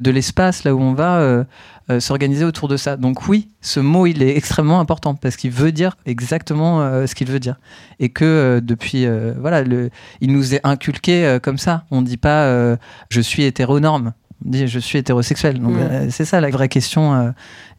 [0.00, 1.44] de l'espace là où on va euh,
[1.88, 2.96] euh, s'organiser autour de ça.
[2.96, 7.30] Donc oui, ce mot il est extrêmement important parce qu'il veut dire exactement ce qu'il
[7.30, 7.56] veut dire
[8.00, 9.06] et que depuis
[9.38, 11.84] voilà le, il nous est inculqué comme ça.
[11.90, 12.76] On dit pas
[13.08, 14.12] je suis hétéronorme,
[14.44, 15.60] on dit je suis hétérosexuel.
[15.60, 15.76] Donc
[16.10, 17.32] c'est ça la vraie question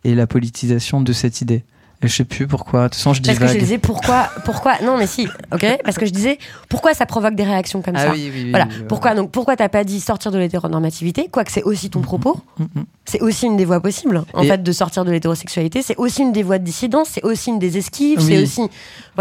[0.05, 1.65] et la politisation de cette idée.
[2.07, 2.83] Je sais plus pourquoi.
[2.83, 4.73] De toute façon, je Parce que je disais pourquoi, pourquoi.
[4.83, 5.65] Non, mais si, ok?
[5.83, 6.37] Parce que je disais
[6.69, 8.11] pourquoi ça provoque des réactions comme ah ça.
[8.11, 8.67] Oui, oui, voilà.
[8.87, 12.39] pourquoi donc pourquoi t'as pas dit sortir de l'hétéronormativité, quoique c'est aussi ton propos?
[12.57, 14.23] Mm, c'est aussi une des voies possibles.
[14.33, 17.09] En fait, de sortir de l'hétérosexualité, c'est aussi une des voies de dissidence.
[17.11, 18.19] C'est aussi une des esquives.
[18.19, 18.61] C'est aussi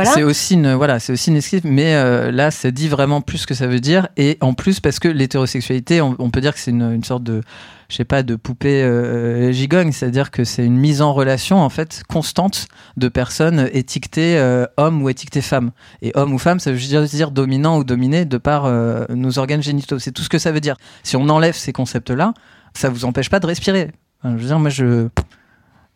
[0.02, 1.64] C'est aussi une voilà, c'est aussi une esquive.
[1.64, 4.08] Mais euh, là, ça dit vraiment plus ce que ça veut dire.
[4.16, 7.42] Et en plus, parce que l'hétérosexualité, on, peut dire que c'est une, sorte de
[7.88, 11.68] je sais pas, de poupée euh, gigogne, c'est-à-dire que c'est une mise en relation en
[11.68, 15.70] fait constante de personnes étiquetées euh, hommes ou étiquetées femmes.
[16.02, 19.38] Et homme ou femme, ça veut juste dire dominant ou dominé de par euh, nos
[19.38, 19.98] organes génitaux.
[19.98, 20.76] C'est tout ce que ça veut dire.
[21.02, 22.34] Si on enlève ces concepts-là,
[22.74, 23.92] ça vous empêche pas de respirer.
[24.24, 25.08] je veux dire, moi je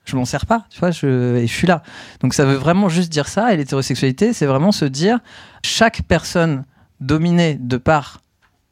[0.08, 1.82] je m'en sers pas, tu vois, je, et je suis là.
[2.20, 3.52] Donc ça veut vraiment juste dire ça.
[3.52, 5.18] Et l'hétérosexualité, c'est vraiment se dire
[5.64, 6.64] chaque personne
[7.00, 8.20] dominée de par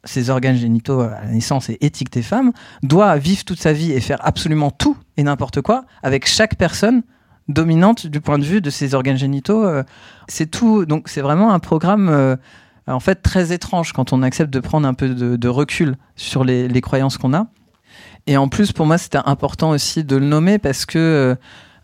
[0.03, 3.99] ses organes génitaux à la naissance et étiquetée femme, doit vivre toute sa vie et
[3.99, 7.03] faire absolument tout et n'importe quoi avec chaque personne
[7.47, 9.63] dominante du point de vue de ses organes génitaux.
[9.63, 9.83] Euh,
[10.27, 10.85] c'est tout.
[10.85, 12.35] Donc c'est vraiment un programme euh,
[12.87, 16.81] en fait très étrange quand on accepte de prendre un peu de, recul sur les,
[16.81, 17.47] croyances qu'on a.
[18.27, 21.35] Et en plus, pour moi, c'était important aussi de le nommer parce que euh,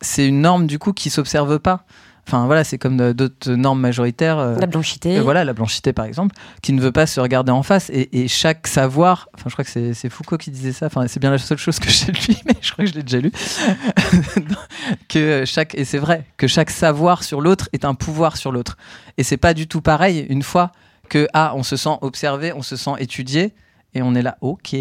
[0.02, 1.86] c'est une norme du coup qui s'observe pas.
[2.28, 4.40] Enfin voilà, c'est comme d'autres normes majoritaires.
[4.40, 5.18] Euh, la blanchité.
[5.18, 7.90] Euh, voilà, la blanchité par exemple, qui ne veut pas se regarder en face.
[7.94, 11.32] Et, chaque savoir, enfin je crois que c'est Foucault qui disait ça, enfin c'est bien
[11.32, 13.32] la seule chose que j'ai lu, mais je crois que je l'ai déjà lu,
[15.10, 18.78] que chaque, et c'est vrai, que chaque savoir sur l'autre est un pouvoir sur l'autre.
[19.18, 20.72] Et c'est pas du tout pareil une fois
[21.10, 23.54] que, ah, on se sent observé, on se sent étudié,
[23.94, 24.76] et on est là, ok.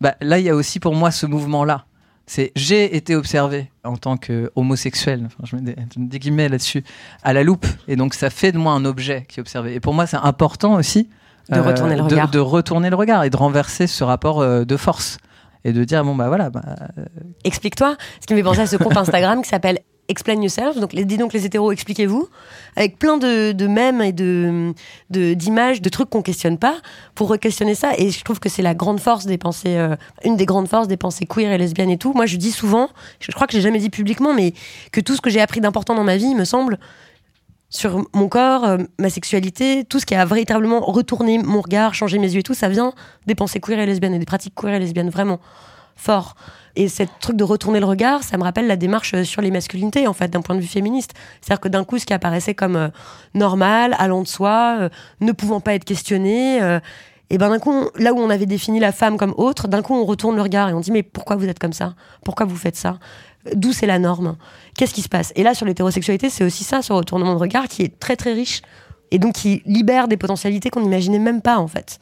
[0.00, 1.86] Bah, là, il y a aussi pour moi ce mouvement-là
[2.28, 6.84] c'est j'ai été observé en tant que homosexuel, enfin, je mets des, guillemets là-dessus,
[7.22, 7.66] à la loupe.
[7.88, 9.74] Et donc ça fait de moi un objet qui est observé.
[9.74, 11.08] Et pour moi, c'est important aussi
[11.48, 12.30] de, retourner le euh, regard.
[12.30, 15.16] De, retourner le regard et de renverser ce rapport euh, de force.
[15.64, 16.50] Et de dire, bon, bah voilà.
[16.50, 16.62] Bah,
[16.98, 17.04] euh,
[17.44, 17.96] Explique-toi.
[18.20, 21.18] Ce qui me fait penser à ce compte Instagram qui s'appelle Explain Yourself, donc dis
[21.18, 22.28] donc les hétéros, expliquez-vous,
[22.76, 24.74] avec plein de, mèmes et de
[25.10, 26.76] d'images, de, trucs qu'on questionne pas,
[27.14, 27.92] pour re-questionner ça.
[27.98, 30.88] Et je trouve que c'est la grande force des pensées, euh, une des grandes forces
[30.88, 32.14] des pensées queer et lesbiennes et tout.
[32.14, 32.88] Moi, je dis souvent,
[33.20, 34.54] je crois que j'ai jamais dit publiquement, mais
[34.92, 36.78] que tout ce que j'ai appris d'important dans ma vie, me semble,
[37.70, 42.18] sur mon corps, euh, ma sexualité, tout ce qui a véritablement retourné mon regard, changé
[42.18, 42.94] mes yeux et tout, ça vient
[43.26, 45.38] des pensées queer et lesbiennes et des pratiques queer et lesbiennes, vraiment
[45.98, 46.34] fort.
[46.76, 49.50] Et ce truc de retourner le regard, ça me rappelle la démarche euh, sur les
[49.50, 51.12] masculinités, en fait, d'un point de vue féministe.
[51.40, 52.88] C'est-à-dire que d'un coup, ce qui apparaissait comme euh,
[53.34, 54.88] normal, allant de soi, euh,
[55.20, 56.60] ne pouvant pas être questionné,
[57.30, 59.94] et ben d'un coup, là où on avait défini la femme comme autre, d'un coup,
[59.94, 61.94] on retourne le regard et on dit mais pourquoi vous êtes comme ça?
[62.24, 62.98] Pourquoi vous faites ça?
[63.54, 64.36] D'où c'est la norme?
[64.76, 65.32] Qu'est-ce qui se passe?
[65.36, 68.32] Et là, sur l'hétérosexualité, c'est aussi ça, ce retournement de regard qui est très très
[68.32, 68.62] riche
[69.10, 71.98] et donc qui libère des potentialités qu'on n'imaginait même pas, en fait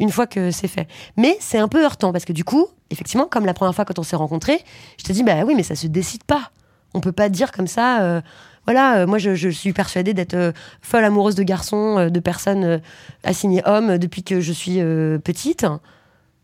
[0.00, 0.88] une fois que c'est fait.
[1.16, 3.98] Mais c'est un peu heurtant parce que du coup, effectivement, comme la première fois quand
[3.98, 4.60] on s'est rencontrés,
[4.98, 6.50] je te dis bah oui, mais ça se décide pas.
[6.94, 8.02] On peut pas dire comme ça.
[8.02, 8.20] Euh,
[8.64, 12.80] voilà, euh, moi je, suis persuadée d'être euh, folle amoureuse de garçons, de personnes
[13.24, 14.78] assignées hommes depuis que je suis
[15.24, 15.66] petite.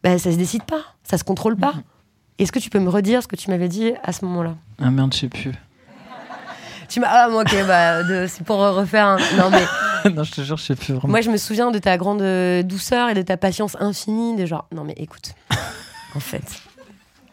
[0.02, 1.72] Bah, ça se décide pas, ça se contrôle pas.
[1.72, 1.82] Mhm.
[2.38, 4.56] Est-ce que tu peux me redire ce que tu m'avais dit à ce moment-là?
[4.78, 5.52] Ah merde, je sais plus.
[6.94, 7.08] Tu m'as.
[7.10, 9.16] Ah, ok, bah, c'est pour refaire un.
[9.36, 10.10] Non, mais.
[10.12, 11.10] non, je te jure, je sais plus vraiment.
[11.10, 14.46] Moi, je me souviens de ta grande euh, douceur et de ta patience infinie, de
[14.46, 15.32] genre, non, mais écoute,
[16.14, 16.44] en fait.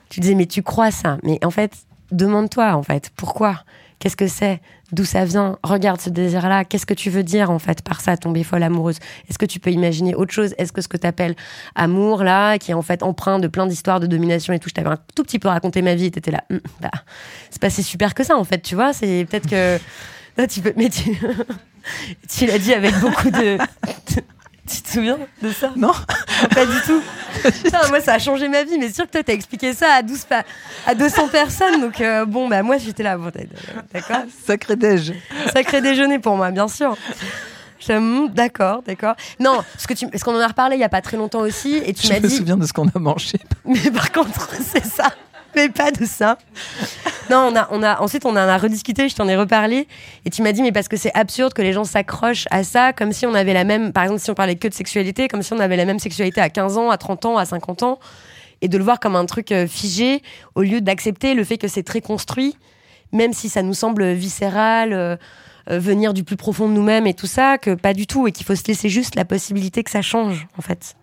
[0.09, 1.19] Tu disais, mais tu crois ça.
[1.21, 1.73] Mais en fait,
[2.11, 3.63] demande-toi, en fait, pourquoi?
[4.01, 4.61] Qu'est-ce que c'est?
[4.91, 5.59] D'où ça vient?
[5.61, 6.65] Regarde ce désir-là.
[6.65, 8.97] Qu'est-ce que tu veux dire en fait par ça, tomber folle amoureuse?
[9.29, 10.55] Est-ce que tu peux imaginer autre chose?
[10.57, 11.35] Est-ce que ce que tu appelles
[11.75, 14.73] amour là, qui est en fait empreint de plein d'histoires de domination et tout, je
[14.73, 16.89] t'avais un tout petit peu raconté ma vie, et t'étais là, hum, bah,
[17.51, 19.77] c'est pas si super que ça en fait, tu vois C'est peut-être que
[20.47, 21.15] tu peux, mais tu,
[22.27, 23.59] tu l'as dit avec beaucoup de,
[24.67, 25.91] Tu te souviens de ça Non.
[26.53, 27.01] Pas du tout.
[27.63, 30.01] Putain, moi, ça a changé ma vie, mais sûr que toi, t'as expliqué ça à,
[30.03, 30.43] 12 pa-
[30.85, 31.81] à 200 personnes.
[31.81, 33.17] Donc, euh, bon, bah, moi, j'étais là.
[33.17, 33.31] Bon,
[33.93, 35.13] d'accord Sacré déj.
[35.53, 36.95] Sacré déjeuner pour moi, bien sûr.
[38.33, 39.15] D'accord, d'accord.
[39.39, 41.39] Non, parce que tu, parce qu'on en a reparlé il y a pas très longtemps
[41.39, 42.35] aussi, et tu Je m'as me dit.
[42.37, 43.39] souviens de ce qu'on a mangé.
[43.65, 45.11] Mais par contre, c'est ça.
[45.55, 46.37] Mais pas de ça.
[47.29, 49.87] Non, on a, on a, ensuite, on en a rediscuté, je t'en ai reparlé.
[50.25, 52.93] Et tu m'as dit, mais parce que c'est absurde que les gens s'accrochent à ça,
[52.93, 53.93] comme si on avait la même.
[53.93, 56.41] Par exemple, si on parlait que de sexualité, comme si on avait la même sexualité
[56.41, 57.99] à 15 ans, à 30 ans, à 50 ans.
[58.61, 60.21] Et de le voir comme un truc euh, figé,
[60.55, 62.57] au lieu d'accepter le fait que c'est très construit,
[63.11, 64.93] même si ça nous semble viscéral.
[64.93, 65.15] euh,
[65.69, 68.31] euh, venir du plus profond de nous-mêmes et tout ça, que pas du tout, et
[68.31, 70.95] qu'il faut se laisser juste la possibilité que ça change, en fait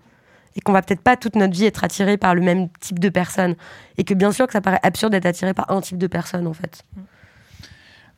[0.58, 3.08] et qu'on va peut-être pas toute notre vie être attiré par le même type de
[3.08, 3.54] personne
[3.96, 6.46] et que bien sûr que ça paraît absurde d'être attiré par un type de personne
[6.46, 6.82] en fait.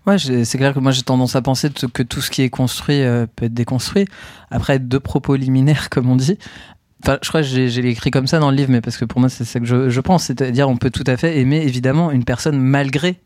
[0.06, 2.48] Ouais, j'ai- c'est clair que moi j'ai tendance à penser que tout ce qui est
[2.50, 4.06] construit euh, peut être déconstruit.
[4.50, 6.38] Après, deux propos liminaires, comme on dit.
[7.04, 9.04] Enfin, je crois que j'ai j'ai écrit comme ça dans le livre, mais parce que
[9.04, 10.24] pour moi c'est ça que je, je pense.
[10.24, 13.20] C'est-à-dire, on peut tout à fait aimer évidemment une personne malgré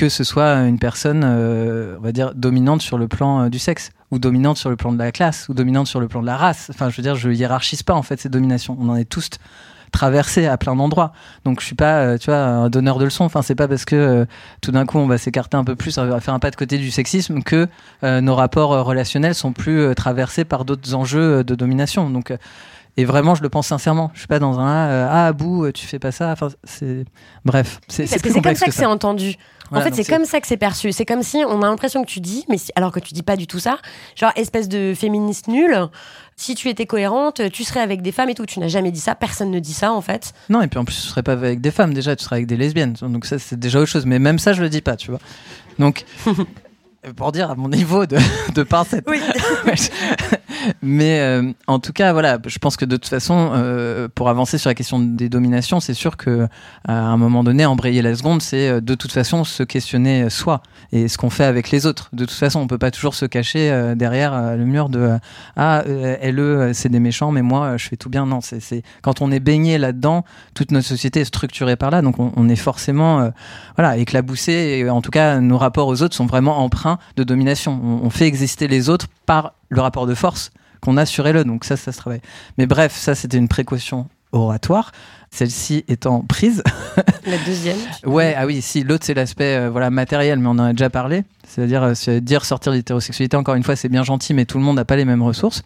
[0.00, 3.90] que ce soit une personne, euh, va dire, dominante sur le plan euh, du sexe,
[4.10, 6.38] ou dominante sur le plan de la classe, ou dominante sur le plan de la
[6.38, 6.70] race.
[6.70, 8.78] Enfin, je veux dire, je hiérarchise pas en fait ces dominations.
[8.80, 9.28] On en est tous
[9.92, 11.12] traversés à plein d'endroits.
[11.44, 13.24] Donc je suis pas, euh, tu vois, un donneur de leçons.
[13.24, 14.26] Enfin, c'est pas parce que
[14.62, 16.56] tout d'un coup on va s'écarter un peu plus, on va faire un pas de
[16.56, 17.68] côté du sexisme que
[18.02, 22.08] nos rapports relationnels sont plus traversés par d'autres enjeux de domination.
[22.08, 22.32] Donc
[22.96, 24.10] et vraiment, je le pense sincèrement.
[24.14, 26.30] Je suis pas dans un euh, ah à bout, euh, tu fais pas ça.
[26.32, 27.04] Enfin, c'est
[27.44, 29.34] bref, c'est c'est comme ça que, que c'est entendu.
[29.70, 30.90] Voilà, en fait, c'est comme ça que c'est perçu.
[30.90, 33.22] C'est comme si on a l'impression que tu dis, mais si- alors que tu dis
[33.22, 33.78] pas du tout ça.
[34.16, 35.86] Genre espèce de féministe nulle.
[36.36, 38.46] Si tu étais cohérente, tu serais avec des femmes et tout.
[38.46, 39.14] Tu n'as jamais dit ça.
[39.14, 40.32] Personne ne dit ça en fait.
[40.48, 42.46] Non, et puis en plus, tu serais pas avec des femmes déjà, tu serais avec
[42.46, 42.94] des lesbiennes.
[43.00, 44.06] Donc ça, c'est déjà autre chose.
[44.06, 45.20] Mais même ça, je le dis pas, tu vois.
[45.78, 46.04] Donc,
[47.16, 48.18] pour dire à mon niveau de,
[48.54, 49.04] de pincette.
[49.08, 49.20] Oui.
[50.82, 54.58] Mais euh, en tout cas, voilà, je pense que de toute façon, euh, pour avancer
[54.58, 56.48] sur la question des dominations, c'est sûr que
[56.86, 60.30] à un moment donné, embrayer la seconde, c'est euh, de toute façon se questionner euh,
[60.30, 62.08] soi et ce qu'on fait avec les autres.
[62.12, 65.18] De toute façon, on peut pas toujours se cacher euh, derrière euh, le mur de
[65.56, 68.26] ah elle c'est des méchants, mais moi je fais tout bien.
[68.26, 72.18] Non, c'est quand on est baigné là-dedans, toute notre société est structurée par là, donc
[72.18, 73.30] on, on est forcément
[73.76, 74.52] voilà éclaboussé.
[74.52, 77.80] Et en tout cas, nos rapports aux autres sont vraiment empreints de domination.
[77.82, 80.50] On, on fait exister les autres par le rapport de force
[80.80, 81.44] qu'on a sur elle.
[81.44, 82.20] Donc ça, ça se travaille.
[82.58, 84.92] Mais bref, ça c'était une précaution oratoire.
[85.30, 86.62] Celle-ci étant prise.
[87.26, 87.76] La deuxième.
[88.04, 90.90] Ouais, ah oui, si l'autre c'est l'aspect euh, voilà matériel, mais on en a déjà
[90.90, 91.24] parlé.
[91.46, 93.36] C'est-à-dire euh, dire sortir de l'hétérosexualité.
[93.36, 95.62] Encore une fois, c'est bien gentil, mais tout le monde n'a pas les mêmes ressources.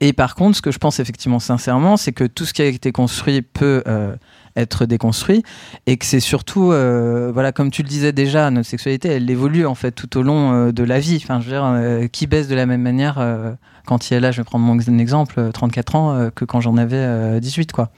[0.00, 2.66] Et par contre, ce que je pense effectivement sincèrement, c'est que tout ce qui a
[2.66, 4.14] été construit peut euh,
[4.56, 5.42] être déconstruit
[5.86, 9.66] et que c'est surtout, euh, voilà, comme tu le disais déjà, notre sexualité, elle évolue
[9.66, 11.20] en fait tout au long euh, de la vie.
[11.22, 13.18] Enfin, je veux dire, euh, qui baisse de la même manière
[13.86, 16.76] quand il est là, je vais prendre mon exemple, euh, 34 ans, que quand j'en
[16.76, 17.90] avais euh, 18, quoi.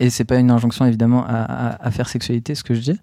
[0.00, 3.00] Et c'est pas une injonction évidemment à, à- faire sexualité, ce que je dis.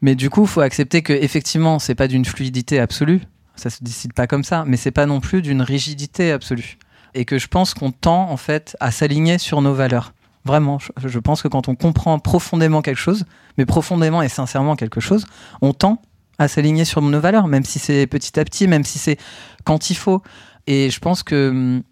[0.00, 3.20] Mais du coup, faut accepter que effectivement, c'est pas d'une fluidité absolue.
[3.54, 6.78] Ça se décide pas comme ça, mais c'est pas non plus d'une rigidité absolue.
[7.14, 10.12] Et que je pense qu'on tend en fait à s'aligner sur nos valeurs.
[10.46, 13.24] Vraiment, je, pense que quand on comprend profondément quelque chose,
[13.58, 15.26] mais profondément et sincèrement quelque chose,
[15.60, 16.00] on tend
[16.38, 19.18] à s'aligner sur nos valeurs, même si c'est petit à petit, même si c'est
[19.64, 20.22] quand il faut.
[20.68, 21.82] Et je pense que hum,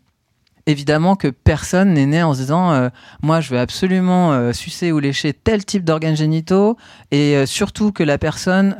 [0.66, 2.88] évidemment que personne n'est né en se disant euh,
[3.22, 6.76] moi je veux absolument euh, sucer ou lécher tel type d'organes génitaux
[7.10, 8.76] et euh, surtout que la personne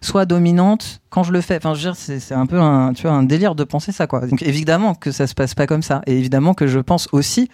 [0.00, 1.56] soit dominante quand je le fais.
[1.56, 4.06] Enfin, je veux dire, c'est un peu un, tu vois, un délire de penser ça,
[4.06, 4.26] quoi.
[4.26, 6.02] Donc, évidemment que ça se passe pas comme ça.
[6.06, 7.48] Et évidemment que je pense aussi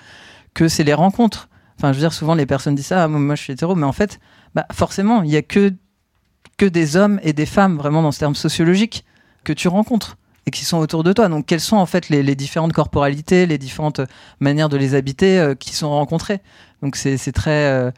[0.55, 1.50] que c'est les rencontres.
[1.81, 3.87] Enfin, je veux dire, souvent les personnes disent ça, Ah, moi je suis hétéro, mais
[3.87, 4.21] en fait,
[4.55, 5.73] bah, forcément, il y a que,
[6.59, 9.07] que des hommes et des femmes, vraiment dans ce terme sociologique,
[9.45, 11.31] que tu rencontres et qui sont autour de toi.
[11.31, 14.03] Donc, quelles sont en fait les, différentes corporalités, les différentes
[14.41, 16.41] manières de les habiter euh, qui sont rencontrées?
[16.83, 17.65] Donc, c'est très.
[17.71, 17.91] euh,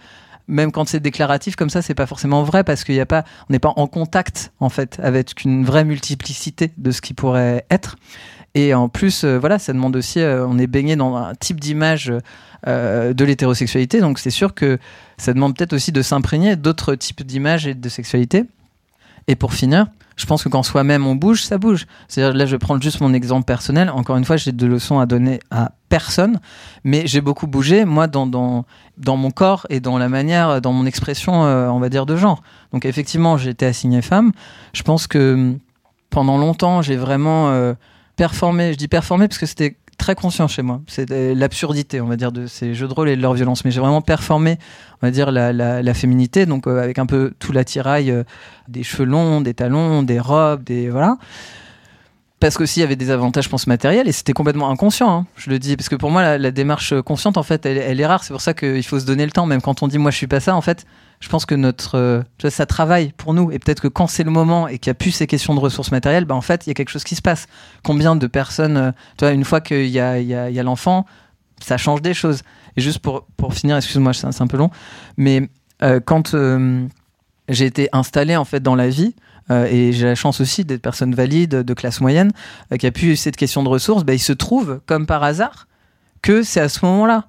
[0.47, 3.53] même quand c'est déclaratif comme ça, c'est pas forcément vrai parce qu'il a pas, on
[3.53, 7.97] n'est pas en contact en fait avec une vraie multiplicité de ce qui pourrait être.
[8.55, 11.59] Et en plus, euh, voilà, ça demande aussi, euh, on est baigné dans un type
[11.59, 12.13] d'image
[12.67, 14.79] euh, de l'hétérosexualité, donc c'est sûr que
[15.17, 18.45] ça demande peut-être aussi de s'imprégner d'autres types d'images et de sexualité.
[19.27, 19.87] Et pour finir,
[20.17, 21.87] je pense que quand soi-même on bouge, ça bouge.
[22.09, 23.89] C'est-à-dire, là, je vais prendre juste mon exemple personnel.
[23.89, 26.41] Encore une fois, j'ai de leçons à donner à personne,
[26.85, 28.67] mais j'ai beaucoup bougé, moi, dans, dans,
[28.99, 32.43] dans mon corps et dans la manière, dans mon expression, on va dire, de genre.
[32.73, 34.33] Donc, effectivement, j'ai été assignée femme.
[34.73, 35.59] Je pense que hum,
[36.11, 37.75] pendant longtemps, j'ai vraiment
[38.17, 38.73] performé.
[38.73, 40.81] Je dis performé parce que c'était très conscient chez moi.
[40.87, 43.65] C'était l'absurdité, on va dire, de ces jeux de rôle et de leur violence.
[43.65, 44.59] Mais j'ai vraiment performé,
[45.01, 48.25] on va dire, la, la, féminité, donc euh, avec un peu tout l'attirail euh,
[48.69, 51.19] des cheveux longs, des talons, des robes, des voilà.
[52.41, 55.27] parce qu'aussi il y avait des avantages, je pense, matériels, et c'était complètement inconscient, hein,
[55.37, 58.01] je le dis, parce que pour moi, la, la démarche consciente, en fait, elle, elle
[58.01, 59.99] est rare, c'est pour ça qu'il faut se donner le temps, même quand on dit,
[59.99, 60.87] moi, je suis pas ça, en fait,
[61.23, 64.33] je pense que notre, euh, ça travaille pour nous, et peut-être que quand c'est le
[64.33, 66.71] moment et qu'il n'y a plus ces questions de ressources matérielles, bah, en fait, il
[66.71, 67.47] y a quelque chose qui se passe.
[67.85, 71.07] Combien de personnes, euh, tu vois, une fois qu'il y a, y y a l'enfant,
[71.61, 72.43] ça change des choses.
[72.77, 74.71] Et juste pour, pour finir, excuse-moi, c'est un, peu long,
[75.17, 75.49] mais
[75.85, 76.35] euh, quand
[77.49, 79.15] j'ai été installé, en fait, dans la vie,
[79.51, 82.31] et j'ai la chance aussi d'être personne valide de classe moyenne
[82.79, 85.67] qui a pu cette question de ressources, bah, il se trouve comme par hasard
[86.23, 87.27] que c'est à ce moment-là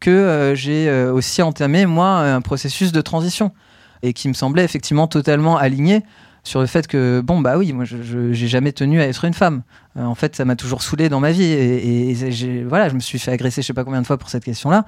[0.00, 3.52] que euh, j'ai euh, aussi entamé moi un processus de transition
[4.02, 6.02] et qui me semblait effectivement totalement aligné
[6.42, 9.34] sur le fait que bon bah oui moi je j'ai jamais tenu à être une
[9.34, 9.62] femme.
[9.98, 13.18] Euh, en fait ça m'a toujours saoulé dans ma vie et, voilà je me suis
[13.18, 14.86] fait agresser je sais pas combien de fois pour cette question là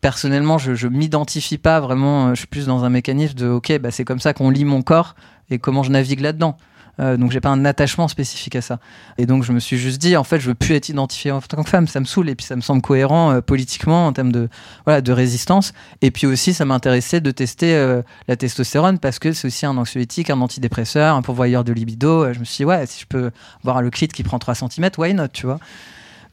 [0.00, 3.90] personnellement je, je m'identifie pas vraiment je suis plus dans un mécanisme de ok bah
[3.90, 5.14] c'est comme ça qu'on lit mon corps
[5.50, 6.56] et comment je navigue là-dedans
[7.00, 8.78] Euh, donc j'ai pas un attachement spécifique à ça.
[9.18, 11.40] Et donc je me suis juste dit en fait je veux plus être identifié en
[11.40, 11.86] tant que femme.
[11.88, 14.48] Ça me saoule et puis ça me semble cohérent euh, politiquement en termes de
[14.84, 15.72] voilà de résistance.
[16.02, 19.76] Et puis aussi ça m'intéressait de tester euh, la testostérone parce que c'est aussi un
[19.76, 22.24] anxiolytique un antidépresseur un pourvoyeur de libido.
[22.24, 23.30] Euh, je me suis dit ouais si je peux
[23.62, 25.58] voir le clit qui prend 3 cm why not tu vois.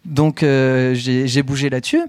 [0.05, 2.01] Donc j'ai bougé là-dessus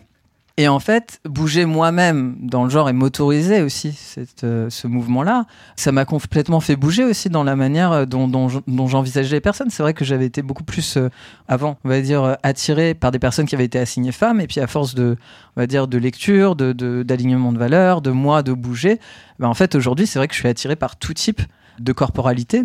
[0.59, 3.99] et en fait, bouger moi-même dans le genre et m'autoriser aussi
[4.45, 5.47] euh, ce mouvement-là,
[5.77, 9.37] ça m'a complètement fait bouger aussi dans la manière euh, dont, dont, je- dont j'envisageais
[9.37, 9.71] les personnes.
[9.71, 11.09] C'est vrai que j'avais été beaucoup plus euh,
[11.49, 14.41] avant, on va dire, attiré par des personnes qui avaient été assignées femmes.
[14.41, 15.17] Et puis à force de,
[15.57, 19.01] on va dire, de lecture, de, de- d'alignement de valeurs, de moi, de bouger,
[19.39, 21.41] ben, en fait aujourd'hui, c'est vrai que je suis attiré par tout type
[21.79, 22.65] de corporalité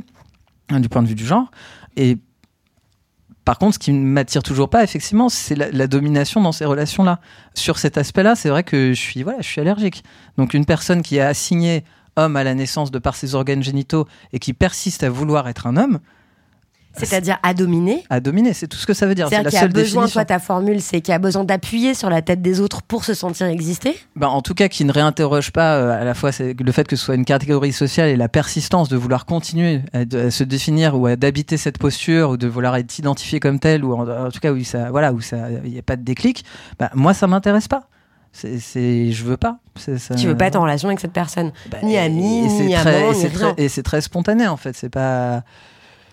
[0.69, 1.49] hein, du point de vue du genre.
[3.47, 7.21] Par contre, ce qui m'attire toujours pas, effectivement, c'est la, domination dans ces relations-là.
[7.53, 10.03] Sur cet aspect-là, c'est vrai que je suis, voilà, je suis allergique.
[10.37, 11.85] Donc, une personne qui a assigné
[12.17, 15.65] homme à la naissance de par ses organes génitaux et qui persiste à vouloir être
[15.65, 15.99] un homme,
[17.05, 18.03] C'est-à-dire à dominer.
[18.09, 19.27] à dominer, c'est tout ce que ça veut dire.
[19.29, 20.19] C'est la seule besoin, définition.
[20.19, 23.03] toi, ta formule, c'est qu'il y a besoin d'appuyer sur la tête des autres pour
[23.05, 23.97] se sentir exister.
[24.15, 26.95] Ben, en tout cas, qui ne réinterroge pas euh, à la fois le fait que
[26.95, 31.07] ce soit une catégorie sociale et la persistance de vouloir continuer à, se définir ou
[31.15, 34.51] d'habiter cette posture ou de vouloir être identifié comme tel ou en, en tout cas
[34.51, 36.43] où ça, voilà, où ça, il n'y a pas de déclic.
[36.79, 37.87] Ben, moi, ça m'intéresse pas.
[38.33, 39.57] C'est, je veux pas.
[39.77, 41.51] Ça- Tu veux pas être en relation avec cette personne.
[41.71, 43.29] Ben, ni et- ami, et c'est ni amant, ni rien.
[43.29, 44.75] très- Et c'est très spontané en fait.
[44.75, 45.43] C'est pas.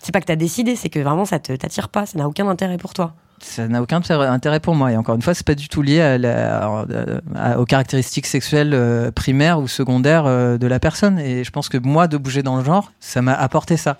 [0.04, 2.46] C'est pas que t'as décidé, c'est que vraiment ça te t'attire pas, ça n'a aucun
[2.48, 3.14] intérêt pour toi.
[3.40, 4.92] ça n'a aucun intérêt- pour moi.
[4.92, 6.84] Et encore une fois, c'est pas du tout lié à
[7.36, 11.18] à- aux caractéristiques sexuelles euh, primaires ou secondaires euh, de la personne.
[11.18, 13.96] Et je pense que moi, de bouger dans le genre, ça m'a apporté ça.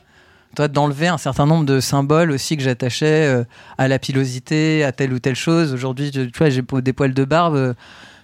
[0.57, 3.45] Toi, d'enlever un certain nombre de symboles aussi que j'attachais euh,
[3.77, 5.73] à la pilosité, à telle ou telle chose.
[5.75, 7.55] Aujourd'hui, tu vois, j'ai des poils de barbe.
[7.57, 7.75] euh,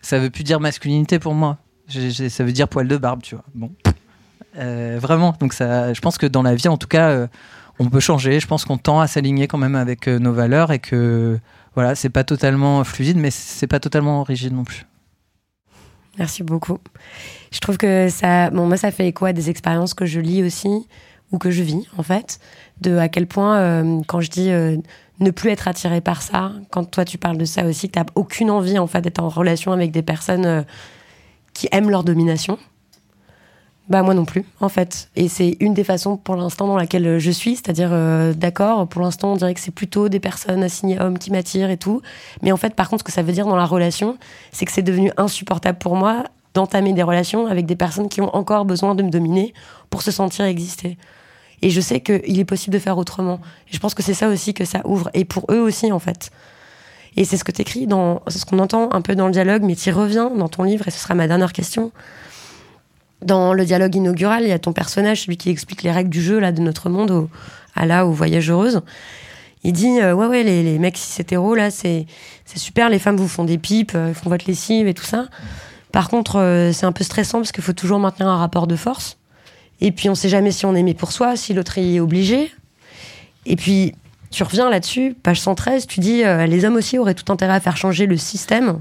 [0.02, 1.56] ça veut plus dire masculinité pour moi.
[1.88, 3.44] Ça veut dire poil de barbe, tu vois.
[3.54, 3.70] Bon.
[4.58, 5.34] Euh, vraiment.
[5.40, 7.26] Donc, ça, je pense que dans la vie, en tout cas, euh,
[7.80, 8.38] on peut changer.
[8.38, 11.40] Je pense qu'on tend à s'aligner quand même avec euh, nos valeurs et que
[11.74, 14.86] voilà, c'est pas totalement fluide, mais c'est pas totalement rigide non plus.
[16.18, 16.78] Merci beaucoup.
[17.50, 20.42] Je trouve que ça, bon, moi, ça fait écho à des expériences que je lis
[20.42, 20.86] aussi
[21.32, 22.38] ou que je vis, en fait,
[22.80, 24.76] de à quel point, euh, quand je dis euh,
[25.20, 28.04] ne plus être attiré par ça, quand toi tu parles de ça aussi, que t'as
[28.14, 30.66] aucune envie, en fait, d'être en relation avec des personnes
[31.54, 32.58] qui aiment leur domination.
[33.90, 35.10] Bah moi non plus, en fait.
[35.16, 39.02] Et c'est une des façons pour l'instant dans laquelle je suis, c'est-à-dire euh, d'accord, pour
[39.02, 42.00] l'instant on dirait que c'est plutôt des personnes assignées hommes qui m'attirent et tout.
[42.42, 44.16] Mais en fait, par contre, ce que ça veut dire dans la relation,
[44.52, 46.22] c'est que c'est devenu insupportable pour moi
[46.54, 49.54] d'entamer des relations avec des personnes qui ont encore besoin de me dominer
[49.90, 50.96] pour se sentir exister.
[51.62, 53.40] Et je sais qu'il est possible de faire autrement.
[53.68, 55.10] Et je pense que c'est ça aussi que ça ouvre.
[55.14, 56.30] Et pour eux aussi, en fait.
[57.16, 59.62] Et c'est ce que t'écris dans, c'est ce qu'on entend un peu dans le dialogue,
[59.62, 61.90] mais tu reviens dans ton livre, et ce sera ma dernière question.
[63.22, 66.22] Dans le dialogue inaugural, il y a ton personnage, celui qui explique les règles du
[66.22, 67.30] jeu là de notre monde au,
[67.74, 68.80] à la aux voyageuses.
[69.62, 72.06] Il dit euh, ouais ouais les, les mecs cis hétéros là c'est
[72.46, 75.26] c'est super les femmes vous font des pipes euh, font votre lessive et tout ça.
[75.92, 78.76] Par contre euh, c'est un peu stressant parce qu'il faut toujours maintenir un rapport de
[78.76, 79.18] force.
[79.82, 82.00] Et puis on sait jamais si on est aimé pour soi, si l'autre y est
[82.00, 82.50] obligé.
[83.44, 83.94] Et puis
[84.30, 87.60] tu reviens là-dessus, page 113, tu dis euh, les hommes aussi auraient tout intérêt à
[87.60, 88.80] faire changer le système.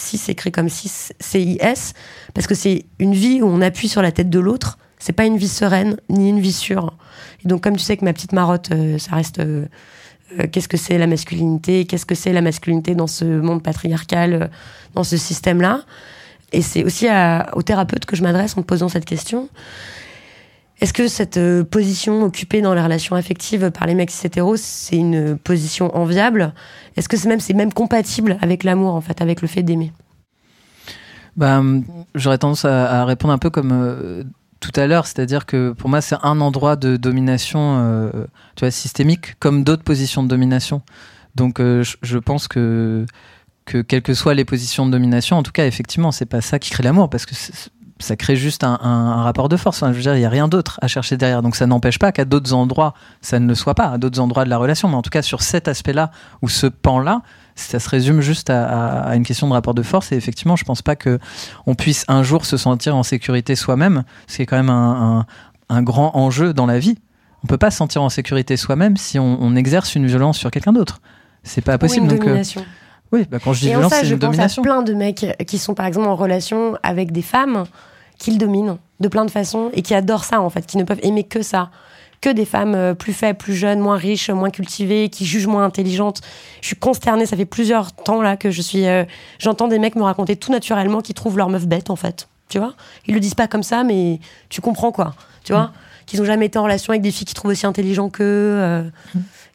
[0.00, 1.92] 6 écrit comme 6 CIS
[2.34, 4.78] parce que c'est une vie où on appuie sur la tête de l'autre.
[4.98, 6.96] C'est pas une vie sereine ni une vie sûre.
[7.44, 9.66] Et donc comme tu sais que ma petite marotte, euh, ça reste euh,
[10.38, 14.50] euh, qu'est-ce que c'est la masculinité, qu'est-ce que c'est la masculinité dans ce monde patriarcal,
[14.94, 15.82] dans ce système-là.
[16.52, 19.48] Et c'est aussi à, aux thérapeutes que je m'adresse en posant cette question.
[20.80, 24.96] Est-ce que cette euh, position occupée dans les relations affectives par les mecs hétéros, c'est
[24.96, 26.54] une position enviable?
[26.96, 29.92] Est-ce que c'est même, compatible avec l'amour, en fait, avec le fait d'aimer?
[31.36, 34.22] Bah, hum, j'aurais tendance à, répondre un peu comme euh,
[34.60, 38.10] tout à l'heure, c'est-à-dire que pour moi, c'est un endroit de domination, euh,
[38.56, 40.82] tu systémique, comme d'autres positions de domination.
[41.34, 43.06] Donc, euh, je, pense que
[43.64, 46.58] que quelles que soient les positions de domination, en tout cas, effectivement, c'est pas ça
[46.58, 47.34] qui crée l'amour, parce que
[48.00, 48.88] ça crée juste un, un-
[49.18, 49.82] un rapport de force.
[49.82, 51.42] Enfin, je veux dire, il y a rien d'autre à chercher derrière.
[51.42, 54.44] Donc, ça n'empêche pas qu'à d'autres endroits, ça ne le soit pas, à d'autres endroits
[54.44, 54.88] de la relation.
[54.88, 56.10] Mais en tout cas, sur cet aspect-là
[56.42, 57.22] ou ce pan-là,
[57.56, 60.12] ça se résume juste à, à- à une question de rapport de force.
[60.12, 61.18] Et effectivement, je pense pas que
[61.66, 65.26] on puisse un jour se sentir en sécurité soi-même, ce qui est quand même un,
[65.82, 66.96] grand enjeu dans la vie.
[67.44, 70.50] On peut pas se sentir en sécurité soi-même si on, on exerce une violence sur
[70.50, 71.00] quelqu'un d'autre.
[71.42, 72.06] C'est pas possible.
[72.06, 72.34] Ou une donc, euh.
[73.12, 74.94] Oui, bah, quand je dis Et en violence, ça, c'est je pense à plein de
[74.94, 77.64] mecs qui sont par exemple en relation avec des femmes
[78.18, 81.00] qu'ils dominent de plein de façons et qui adorent ça en fait, qui ne peuvent
[81.02, 81.70] aimer que ça.
[82.20, 85.64] Que des femmes euh, plus faibles, plus jeunes, moins riches, moins cultivées, qui jugent moins
[85.64, 86.20] intelligentes.
[86.60, 88.86] Je suis consternée, ça fait plusieurs temps là que je suis.
[88.88, 89.04] euh,
[89.38, 92.26] J'entends des mecs me raconter tout naturellement qu'ils trouvent leur meuf bête en fait.
[92.48, 92.74] Tu vois?
[93.06, 95.14] Ils le disent pas comme ça, mais tu comprends quoi.
[95.44, 95.70] Tu vois?
[96.08, 98.24] Qu'ils ont jamais été en relation avec des filles qui trouvent aussi intelligents qu'eux.
[98.24, 98.82] euh,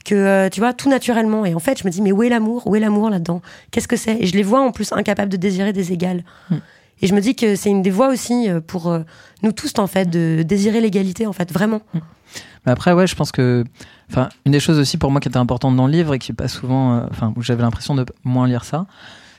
[0.06, 1.46] que euh, tu vois tout naturellement.
[1.46, 2.68] Et en fait je me dis mais où est l'amour?
[2.68, 3.42] Où est l'amour là-dedans?
[3.72, 4.18] Qu'est-ce que c'est?
[4.20, 6.24] Et je les vois en plus incapables de désirer des égales.
[6.50, 6.56] Mm.
[7.02, 8.98] et je me dis que c'est une des voies aussi euh, pour
[9.42, 11.82] nous tous en fait de désirer l'égalité en fait vraiment.
[12.66, 13.64] Mais après, ouais, je pense que,
[14.10, 16.32] enfin, une des choses aussi pour moi qui était importante dans le livre et qui
[16.32, 18.86] est pas souvent, euh, enfin, où j'avais l'impression de moins lire ça,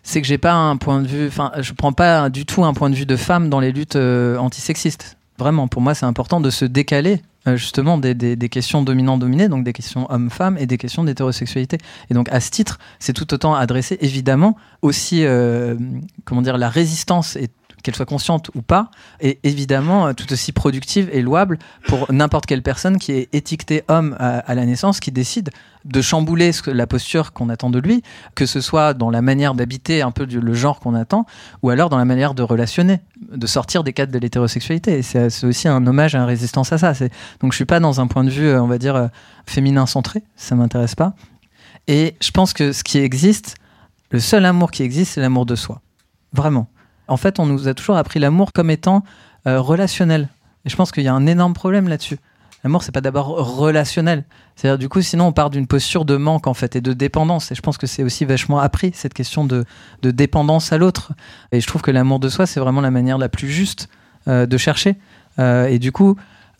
[0.02, 2.74] c'est que j'ai pas un point de vue, enfin, je prends pas du tout un
[2.74, 5.16] point de vue de femme dans les luttes euh, antisexistes.
[5.38, 9.72] Vraiment, pour moi, c'est important de se décaler euh, justement des, questions dominant-dominé, donc des
[9.72, 11.78] questions homme-femme et des questions d'hétérosexualité.
[12.08, 15.76] Et donc, à ce titre, c'est tout autant adressé, évidemment, aussi, euh,
[16.24, 17.48] comment dire, la résistance et
[17.84, 22.46] qu'elle soit consciente ou pas, est évidemment euh, tout aussi productive et louable pour n'importe
[22.46, 25.50] quelle personne qui est étiquetée homme à, la naissance, qui décide
[25.84, 28.02] de chambouler la posture qu'on attend de lui,
[28.34, 31.26] que ce soit dans la manière d'habiter un peu le genre qu'on attend,
[31.62, 35.02] ou alors dans la manière de relationner, de sortir des cadres de l'hétérosexualité.
[35.02, 36.92] C'est aussi un hommage à la résistance à ça.
[37.40, 39.08] Donc je suis pas dans un point de vue, euh, on va dire, euh,
[39.46, 41.14] féminin centré, ça m'intéresse pas.
[41.86, 43.56] Et je pense que ce qui existe,
[44.10, 45.82] le seul amour qui existe, c'est l'amour de soi.
[46.32, 46.68] Vraiment.
[47.08, 49.04] En fait, on nous a toujours appris l'amour comme étant
[49.46, 50.28] euh, relationnel.
[50.64, 52.18] Et je pense qu'il y a un énorme problème là-dessus.
[52.64, 54.24] L'amour, c'est pas d'abord relationnel.
[54.56, 57.52] C'est-à-dire, du coup, sinon, on part d'une posture de manque, en fait, et de dépendance.
[57.52, 59.66] Et je pense que c'est aussi vachement appris, cette question de,
[60.00, 61.12] de dépendance à l'autre.
[61.52, 63.88] Et je trouve que l'amour de soi, c'est vraiment la manière la plus juste
[64.28, 64.96] euh, de chercher.
[65.38, 66.16] Euh, et du coup,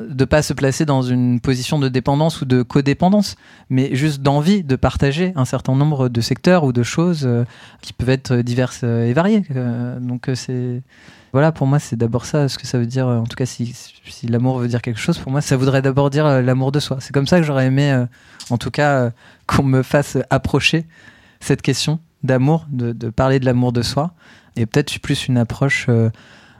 [0.08, 3.36] de pas se placer dans une position de dépendance ou de codépendance,
[3.70, 7.44] mais juste d'envie de partager un certain nombre de secteurs ou de choses euh,
[7.80, 9.42] qui peuvent être diverses et variées.
[9.54, 10.82] Euh, donc euh, c'est
[11.32, 13.08] voilà, pour moi, c'est d'abord ça, ce que ça veut dire.
[13.08, 13.74] En tout cas, si,
[14.28, 16.98] l'amour veut dire quelque chose, pour moi, ça voudrait d'abord dire l'amour de soi.
[17.00, 18.04] C'est comme ça que j'aurais aimé,
[18.50, 19.10] en tout cas,
[19.48, 20.86] qu'on me fasse approcher
[21.40, 24.14] cette question d'amour, de, de parler de l'amour de soi,
[24.54, 25.88] et peut-être plus une approche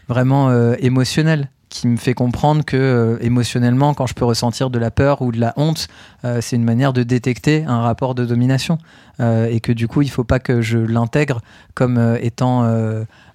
[0.09, 4.93] vraiment émotionnelle qui me fait comprendre que euh, émotionnellement, quand je peux ressentir de la
[4.93, 5.89] peur ou de la honte,
[6.25, 8.79] euh, c'est une manière de détecter un rapport de domination
[9.21, 11.41] Euh, et que du coup, il faut pas que je l'intègre
[11.75, 12.65] comme étant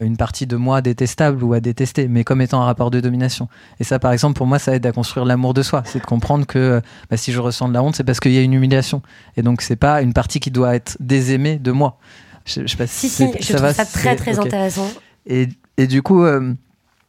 [0.02, 3.48] une partie de moi détestable ou à détester, mais comme étant un rapport de domination.
[3.80, 5.82] Et ça, par exemple, pour moi, ça aide à construire l'amour de soi.
[5.86, 8.38] C'est de comprendre que bah, si je ressens de la honte, c'est parce qu'il y
[8.38, 9.02] a une humiliation.
[9.38, 11.98] Et donc, c'est pas une partie qui doit être désaimée de moi.
[12.46, 14.90] Je, je sais pas si si c'est- je ça trouve va, ça très très intéressant
[15.28, 16.24] Et, et du coup,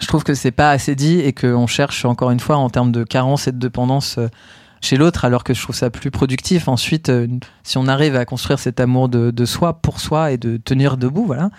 [0.01, 2.93] je trouve que c'est pas assez dit et qu'on cherche encore une fois en termes
[2.93, 4.29] de carence et de dépendance euh,
[4.83, 6.67] chez l'autre, alors que je trouve ça plus productif.
[6.67, 7.27] Ensuite, euh,
[7.63, 10.97] si on arrive à construire cet amour de, de soi pour soi et de tenir
[10.97, 11.51] debout, voilà,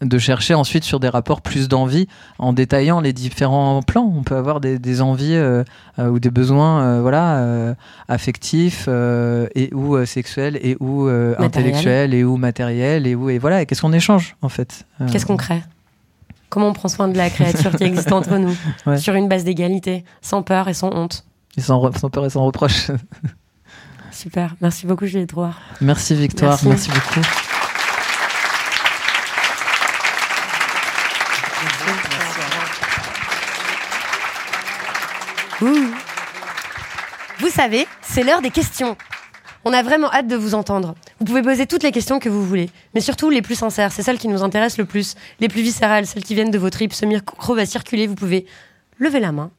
[0.00, 2.06] de chercher ensuite sur des rapports plus d'envie
[2.38, 4.12] en détaillant les différents plans.
[4.16, 5.64] On peut avoir des, des envies euh,
[5.98, 7.74] euh, ou des besoins, euh, voilà,
[8.06, 13.62] affectifs et ou sexuels et ou intellectuels et ou matériels et ou et voilà.
[13.62, 15.62] Et qu'est-ce qu'on échange en fait qu'est-ce qu'on crée?
[16.48, 18.98] Comment on prend soin de la créature qui existe entre nous Ouais.
[18.98, 21.24] sur une base d'égalité sans peur et sans honte
[21.56, 22.90] Et sans, re- sans peur et sans reproche.
[24.12, 26.68] super merci beaucoup Juliette Drouard Merci Victoire, Merci.
[26.68, 27.26] merci, beaucoup.
[35.62, 35.90] Ouh.
[37.40, 38.96] Vous savez, c'est l'heure des questions.
[39.70, 40.94] On a vraiment hâte de vous entendre.
[41.18, 44.02] Vous pouvez poser toutes les questions que vous voulez, mais surtout les plus sincères, c'est
[44.02, 46.94] celles qui nous intéressent le plus, les plus viscérales, celles qui viennent de vos tripes.
[46.94, 48.46] Ce micro va circuler, vous pouvez
[48.98, 49.50] lever la main.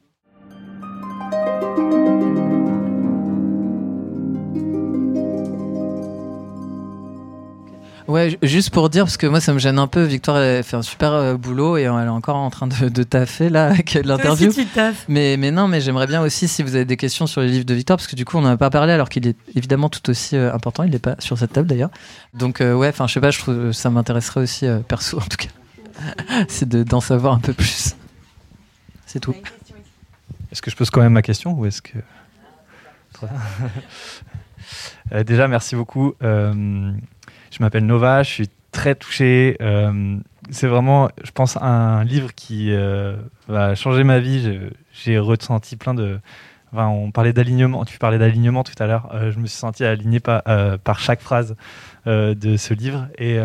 [8.10, 10.64] Ouais, ju- juste pour dire, parce que moi ça me gêne un peu, Victoire elle
[10.64, 13.66] fait un super euh, boulot et elle est encore en train de, de taffer là
[13.70, 14.50] avec l'interview.
[15.08, 17.64] Mais, mais non, mais j'aimerais bien aussi si vous avez des questions sur les livres
[17.66, 19.88] de Victor, parce que du coup on n'en a pas parlé alors qu'il est évidemment
[19.88, 21.90] tout aussi euh, important, il n'est pas sur cette table d'ailleurs.
[22.34, 25.22] Donc euh, ouais, enfin je sais pas, je trouve ça m'intéresserait aussi euh, perso en
[25.22, 25.48] tout cas,
[26.48, 27.94] c'est de- d'en savoir un peu plus.
[29.06, 29.34] C'est tout.
[30.52, 31.98] Est-ce que je pose quand même ma question ou est-ce que...
[35.12, 36.14] Euh, déjà, merci beaucoup.
[37.50, 39.56] Euh, je m'appelle Nova, je suis très touché.
[39.60, 40.16] Euh,
[40.50, 42.72] c'est vraiment, je pense, un livre qui
[43.48, 44.58] va changer ma vie.
[44.92, 46.18] J'ai ressenti plein de...
[46.72, 49.10] Enfin, on parlait d'alignement, tu parlais d'alignement tout à l'heure.
[49.30, 50.42] je me suis senti aligné par,
[50.84, 51.56] par chaque phrase
[52.06, 53.08] de ce livre.
[53.18, 53.36] Et,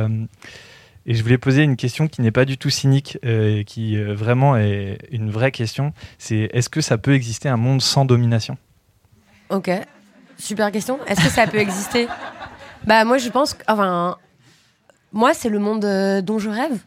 [1.06, 4.58] et, je voulais poser une question qui n'est pas du tout cynique, et qui vraiment
[4.58, 5.94] est une vraie question.
[6.18, 8.58] C'est est-ce que ça peut exister un monde sans domination?
[9.50, 9.70] Ok,
[10.38, 11.00] super question.
[11.08, 12.08] Est-ce que ça peut exister?
[12.88, 14.18] Bah moi je pense, enfin,
[15.12, 16.78] moi c'est le monde euh, dont je rêve,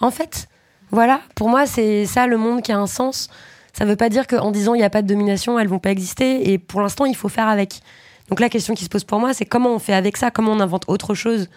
[0.00, 0.48] en fait.
[0.90, 3.28] Voilà, pour moi c'est ça le monde qui a un sens.
[3.72, 5.78] Ça ne veut pas dire qu'en disant il n'y a pas de domination, elles vont
[5.78, 6.50] pas exister.
[6.50, 7.80] Et pour l'instant, il faut faire avec.
[8.28, 10.52] Donc la question qui se pose pour moi, c'est comment on fait avec ça, comment
[10.52, 11.48] on invente autre chose?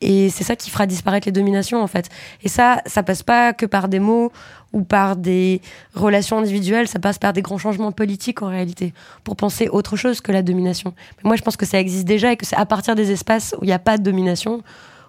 [0.00, 2.08] Et c'est ça qui fera disparaître les dominations, en fait.
[2.42, 4.30] Et ça, ça passe pas que par des mots
[4.72, 5.60] ou par des
[5.94, 8.92] relations individuelles, ça passe par des grands changements politiques, en réalité,
[9.24, 10.94] pour penser autre chose que la domination.
[11.18, 13.56] Mais moi, je pense que ça existe déjà et que c'est à partir des espaces
[13.58, 14.62] où il n'y a pas de domination,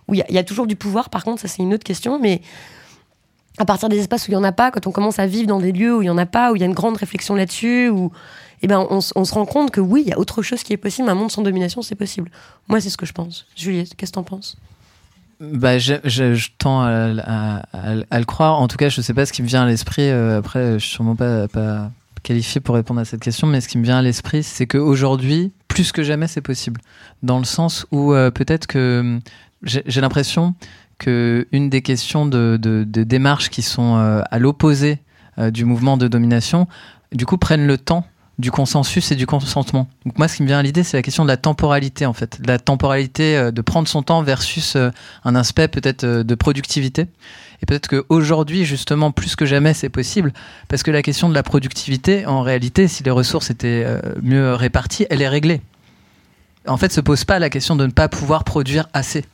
[0.07, 2.41] où il y, a toujours du pouvoir, par contre, ça c'est une autre question, mais
[3.59, 5.47] à partir des espaces où il n'y en a pas, quand on commence à vivre
[5.47, 6.97] dans des lieux où il n'y en a pas, où il y a une grande
[6.97, 8.11] réflexion là-dessus, où
[8.63, 10.73] eh ben, on, on, se rend compte que oui, il y a autre chose qui
[10.73, 11.09] est possible.
[11.09, 12.31] Un monde sans domination, c'est possible.
[12.67, 13.45] Moi, c'est ce que je pense.
[13.55, 14.57] Juliette, qu'est-ce que t'en penses?
[15.39, 18.59] Bah, je, tends à, le croire.
[18.59, 20.09] En tout cas, je sais pas ce qui me vient à l'esprit.
[20.09, 21.91] Euh, après, je suis sûrement pas, pas
[22.23, 25.53] qualifié pour répondre à cette question, mais ce qui me vient à l'esprit, c'est qu'aujourd'hui,
[25.69, 26.81] plus que jamais, c'est possible.
[27.23, 29.19] Dans le sens où euh, peut-être que
[29.63, 30.55] j'ai l'impression
[30.97, 34.99] que une des questions de, de, de démarches qui sont euh, à l'opposé
[35.53, 36.67] du mouvement de domination,
[37.13, 38.05] du coup, prennent le temps
[38.39, 39.89] du consensus et du consentement.
[40.05, 42.13] Donc moi, ce qui me vient à l'idée, c'est la question de la temporalité, en
[42.13, 42.39] fait.
[42.45, 44.91] La temporalité euh, de prendre son temps versus euh,
[45.25, 47.07] un aspect peut-être euh, de productivité.
[47.61, 50.31] Et peut-être qu'aujourd'hui, justement, plus que jamais, c'est possible.
[50.69, 53.85] Parce que la question de la productivité, en réalité, si les ressources étaient
[54.21, 55.59] mieux réparties, elle est réglée.
[56.65, 59.25] En fait, se pose pas la question de ne pas pouvoir produire assez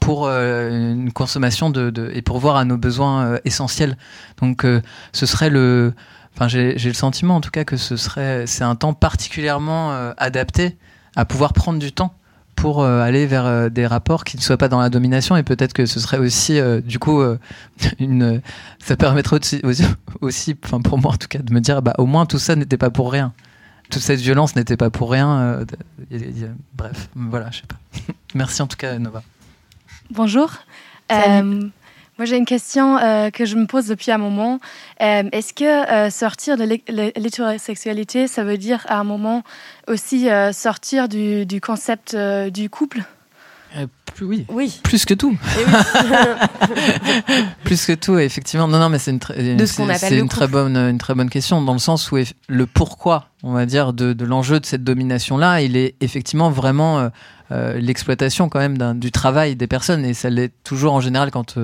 [0.00, 3.96] pour une consommation de, et pour voir à nos besoins essentiels.
[4.40, 4.66] Donc,
[5.12, 5.94] ce serait le
[6.38, 10.12] Enfin, j'ai le sentiment en tout cas que ce serait, c'est un temps particulièrement euh,
[10.18, 10.76] adapté
[11.16, 12.14] à pouvoir prendre du temps
[12.54, 15.42] pour euh, aller vers euh, des rapports qui ne soient pas dans la domination et
[15.42, 17.20] peut-être que ce serait aussi du coup
[17.98, 18.40] une
[18.78, 19.60] ça permettrait aussi,
[20.20, 22.54] aussi, enfin pour moi en tout cas de me dire bah au moins tout ça
[22.54, 23.32] n'était pas pour rien.
[23.90, 25.66] Toute cette violence n'était pas pour rien
[26.76, 28.12] bref voilà je sais pas.
[28.36, 29.24] Merci en tout cas Nova.
[30.12, 30.52] Bonjour
[32.18, 34.58] moi, j'ai une question euh, que je me pose depuis un moment.
[35.00, 39.44] Euh, est-ce que euh, sortir de l'hétérosexualité, ça veut dire à un moment
[39.86, 43.04] aussi sortir du, du concept du couple?
[44.14, 44.46] Plus, oui.
[44.48, 44.80] oui.
[44.82, 45.36] Plus que tout.
[47.64, 48.68] plus que tout, effectivement.
[48.68, 51.78] Non, non, mais c'est une, c'est, une très bonne, une très bonne question dans le
[51.78, 55.94] sens où le pourquoi, on va dire, de, de l'enjeu de cette domination-là, il est
[56.00, 57.10] effectivement vraiment
[57.50, 61.56] l'exploitation quand même du travail des personnes et ça l'est toujours en général quand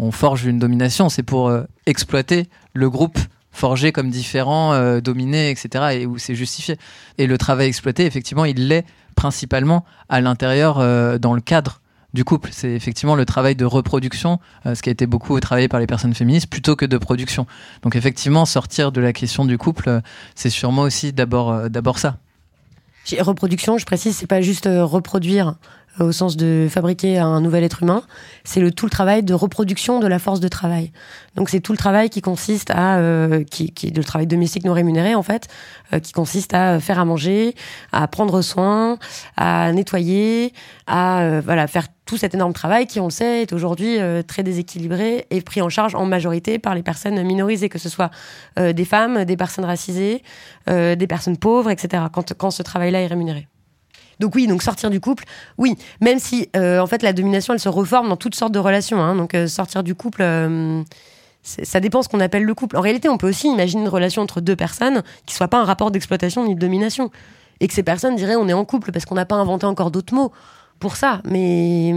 [0.00, 3.18] on forge une domination, c'est pour euh, exploiter le groupe
[3.52, 6.00] forgé comme différent, euh, dominé, etc.
[6.00, 6.76] et où c'est justifié.
[7.18, 8.86] Et le travail exploité, effectivement, il l'est
[9.20, 11.82] principalement à l'intérieur, euh, dans le cadre
[12.14, 12.48] du couple.
[12.52, 16.14] C'est effectivement le travail de reproduction, ce qui a été beaucoup travaillé par les personnes
[16.14, 17.46] féministes, plutôt que de production.
[17.82, 20.00] Donc effectivement, sortir de la question du couple,
[20.34, 22.16] c'est sûrement aussi d'abord ça.
[23.18, 25.52] Reproduction, je précise, c'est pas juste reproduire euh,
[25.98, 28.02] au sens de fabriquer un nouvel être humain,
[28.44, 30.92] c'est le tout le travail de reproduction de la force de travail.
[31.34, 34.64] Donc c'est tout le travail qui consiste à euh, qui, qui est le travail domestique
[34.64, 35.48] non rémunéré en fait,
[35.92, 37.54] euh, qui consiste à faire à manger,
[37.92, 38.98] à prendre soin,
[39.36, 40.52] à nettoyer,
[40.86, 45.26] à voilà faire tout cet énorme travail qui on le sait est aujourd'hui très déséquilibré
[45.30, 48.10] et pris en charge en majorité par les personnes minorisées, que ce soit
[48.58, 50.22] des femmes, des personnes racisées,
[50.66, 52.04] des personnes pauvres, etc.
[52.12, 53.46] Quand quand ce travail-là est rémunéré.
[54.20, 55.24] Donc oui, donc sortir du couple,
[55.56, 58.58] oui, même si euh, en fait la domination elle se reforme dans toutes sortes de
[58.58, 59.00] relations.
[59.00, 59.16] Hein.
[59.16, 60.82] donc euh, sortir du couple, euh,
[61.42, 62.76] ça dépend ce qu'on appelle le couple.
[62.76, 65.64] En réalité, on peut aussi imaginer une relation entre deux personnes qui soit pas un
[65.64, 67.10] rapport d'exploitation ni de domination,
[67.60, 69.90] et que ces personnes diraient on est en couple parce qu'on n'a pas inventé encore
[69.90, 70.32] d'autres mots
[70.80, 71.22] pour ça.
[71.24, 71.94] Mais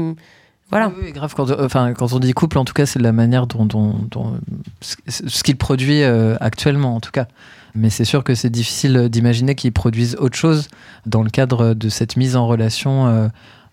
[0.69, 0.93] voilà.
[1.01, 1.33] Oui, grave.
[1.35, 4.39] Quand, enfin, quand on dit couple, en tout cas, c'est la manière dont, dont
[4.81, 7.27] ce qu'il produit actuellement, en tout cas.
[7.75, 10.67] Mais c'est sûr que c'est difficile d'imaginer qu'ils produisent autre chose
[11.05, 13.27] dans le cadre de cette mise en relation euh,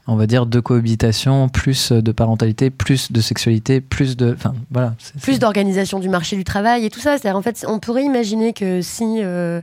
[0.06, 4.34] on va dire, de cohabitation, plus de parentalité, plus de sexualité, plus de.
[4.34, 4.94] Enfin, voilà.
[5.22, 7.16] Plus d'organisation du marché du travail et tout ça.
[7.16, 9.20] C'est-à-dire, en fait, on pourrait imaginer que si.
[9.22, 9.60] Euh,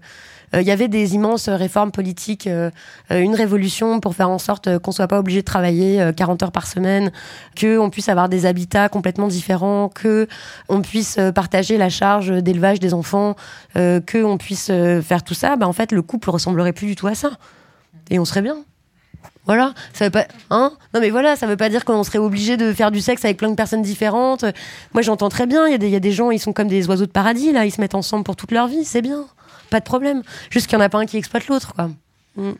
[0.53, 2.71] il y avait des immenses réformes politiques, euh,
[3.09, 6.67] une révolution pour faire en sorte qu'on soit pas obligé de travailler 40 heures par
[6.67, 7.11] semaine,
[7.55, 10.27] que on puisse avoir des habitats complètement différents, que
[10.69, 13.35] on puisse partager la charge d'élevage des enfants,
[13.75, 15.55] que on puisse faire tout ça.
[15.55, 17.31] Bah, en fait, le couple ressemblerait plus du tout à ça,
[18.09, 18.57] et on serait bien.
[19.47, 20.73] Voilà, ça veut pas, hein?
[20.93, 23.37] Non mais voilà, ça veut pas dire qu'on serait obligé de faire du sexe avec
[23.37, 24.43] plein de personnes différentes.
[24.93, 25.67] Moi, j'entends très bien.
[25.67, 27.71] Il y, y a des gens, ils sont comme des oiseaux de paradis là, ils
[27.71, 29.25] se mettent ensemble pour toute leur vie, c'est bien,
[29.70, 30.22] pas de problème.
[30.49, 31.89] Juste qu'il y en a pas un qui exploite l'autre, quoi.
[32.36, 32.51] Mm.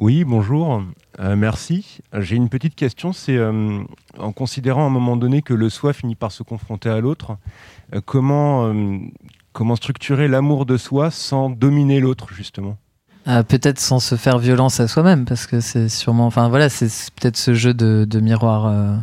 [0.00, 0.82] Oui, bonjour,
[1.20, 2.00] euh, merci.
[2.18, 3.82] J'ai une petite question, c'est euh,
[4.18, 7.36] en considérant à un moment donné que le soi finit par se confronter à l'autre,
[7.94, 8.74] euh, comment
[9.52, 12.76] comment structurer l'amour de soi sans dominer l'autre justement?
[13.26, 16.26] Euh, peut-être sans se faire violence à soi-même, parce que c'est sûrement.
[16.26, 18.96] Enfin voilà, c'est peut-être ce jeu de, de miroir, euh,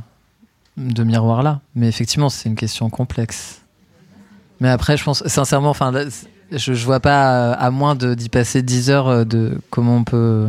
[0.78, 1.62] de miroir là.
[1.74, 3.62] Mais effectivement, c'est une question complexe.
[4.60, 5.92] Mais après, je pense sincèrement, enfin,
[6.52, 10.48] je, je vois pas à moins d'y passer 10 heures euh, de comment on peut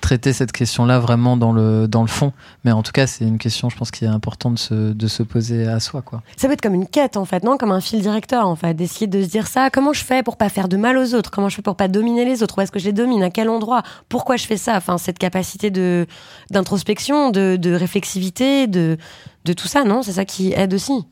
[0.00, 2.32] traiter cette question-là vraiment dans le, dans le fond.
[2.64, 5.06] Mais en tout cas, c'est une question, je pense, qui est importante de se, de
[5.08, 6.02] se poser à soi.
[6.02, 6.22] Quoi.
[6.36, 7.56] Ça peut être comme une quête, en fait, non?
[7.56, 9.70] Comme un fil directeur, en fait, d'essayer de se dire ça.
[9.70, 11.30] Comment je fais pour pas faire de mal aux autres?
[11.30, 12.58] Comment je fais pour pas dominer les autres?
[12.58, 13.22] Où est-ce que je les domine?
[13.22, 13.82] À quel endroit?
[14.08, 14.76] Pourquoi je fais ça?
[14.76, 16.06] Enfin, cette capacité de,
[16.50, 18.96] d'introspection, de, de réflexivité, de,
[19.44, 20.02] de tout ça, non?
[20.02, 21.04] C'est ça qui aide aussi.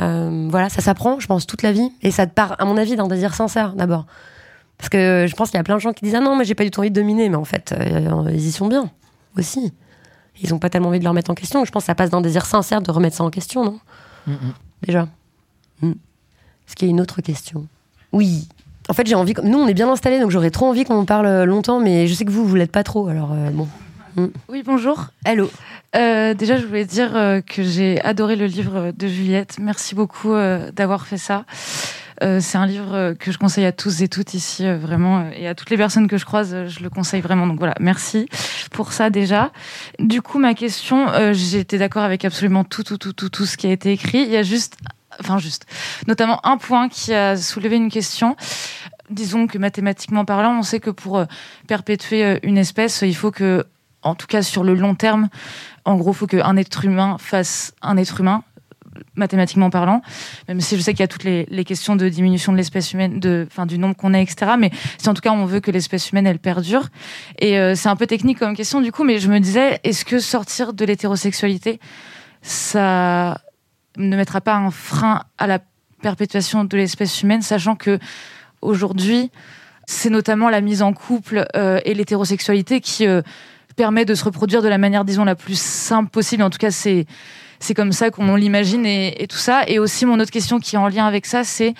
[0.00, 1.90] Euh, voilà, ça s'apprend, je pense, toute la vie.
[2.02, 4.06] Et ça te part, à mon avis, d'un désir sincère, d'abord.
[4.78, 6.44] Parce que je pense qu'il y a plein de gens qui disent Ah non, mais
[6.44, 7.28] j'ai pas du tout envie de dominer.
[7.28, 8.90] Mais en fait, euh, ils y sont bien
[9.38, 9.72] aussi.
[10.42, 11.64] Ils ont pas tellement envie de le remettre en question.
[11.64, 13.78] Je pense que ça passe d'un désir sincère de remettre ça en question, non?
[14.26, 14.54] Mm, mm.
[14.82, 15.08] Déjà.
[15.80, 15.90] Mm.
[15.90, 17.66] Est-ce qu'il y a une autre question?
[18.12, 18.48] Oui.
[18.88, 19.34] En fait, j'ai envie.
[19.42, 22.14] Nous, on est bien installés, donc j'aurais trop envie qu'on en parle longtemps, mais je
[22.14, 23.08] sais que vous, vous l'êtes pas trop.
[23.08, 23.68] Alors, euh, bon.
[24.48, 25.06] Oui, bonjour.
[25.24, 25.50] Hello.
[25.96, 27.12] Euh, déjà, je voulais dire
[27.46, 29.58] que j'ai adoré le livre de Juliette.
[29.60, 30.34] Merci beaucoup
[30.72, 31.44] d'avoir fait ça.
[32.22, 35.28] Euh, c'est un livre euh, que je conseille à tous et toutes ici, euh, vraiment,
[35.36, 37.46] et à toutes les personnes que je croise, je le conseille vraiment.
[37.46, 38.28] Donc voilà, merci
[38.70, 39.50] pour ça déjà.
[39.98, 43.66] Du coup, ma question, été d'accord avec absolument tout, tout, tout, tout, tout ce qui
[43.66, 44.22] a été écrit.
[44.22, 44.76] Il y a juste,
[45.20, 45.66] enfin juste,
[46.06, 48.36] notamment un point qui a soulevé une question
[49.10, 51.22] disons que mathématiquement parlant, on sait que pour
[51.68, 53.66] perpétuer une espèce, il faut que,
[54.04, 55.28] en tout cas sur le long terme,
[55.84, 58.44] en gros, il faut qu'un être humain fasse un être humain
[59.16, 60.02] mathématiquement parlant,
[60.48, 63.18] même si je sais qu'il y a toutes les, questions de diminution de l'espèce humaine,
[63.18, 64.52] de, du nombre qu'on est, etc.
[64.58, 66.88] Mais si en tout cas on veut que l'espèce humaine elle perdure,
[67.38, 70.04] et euh, c'est un peu technique comme question du coup, mais je me disais, est-ce
[70.04, 71.80] que sortir de l'hétérosexualité,
[72.42, 73.40] ça
[73.96, 75.58] ne mettra pas un frein à la
[76.02, 77.98] perpétuation de l'espèce humaine, sachant que
[78.60, 79.30] aujourd'hui,
[79.86, 83.22] c'est notamment la mise en couple euh, et l'hétérosexualité qui euh,
[83.76, 86.42] permet de se reproduire de la manière, disons, la plus simple possible.
[86.42, 87.06] En tout cas, c'est
[87.60, 89.62] c'est comme ça qu'on l'imagine et, tout ça.
[89.66, 91.74] Et aussi, mon autre question qui est en lien avec ça, c'est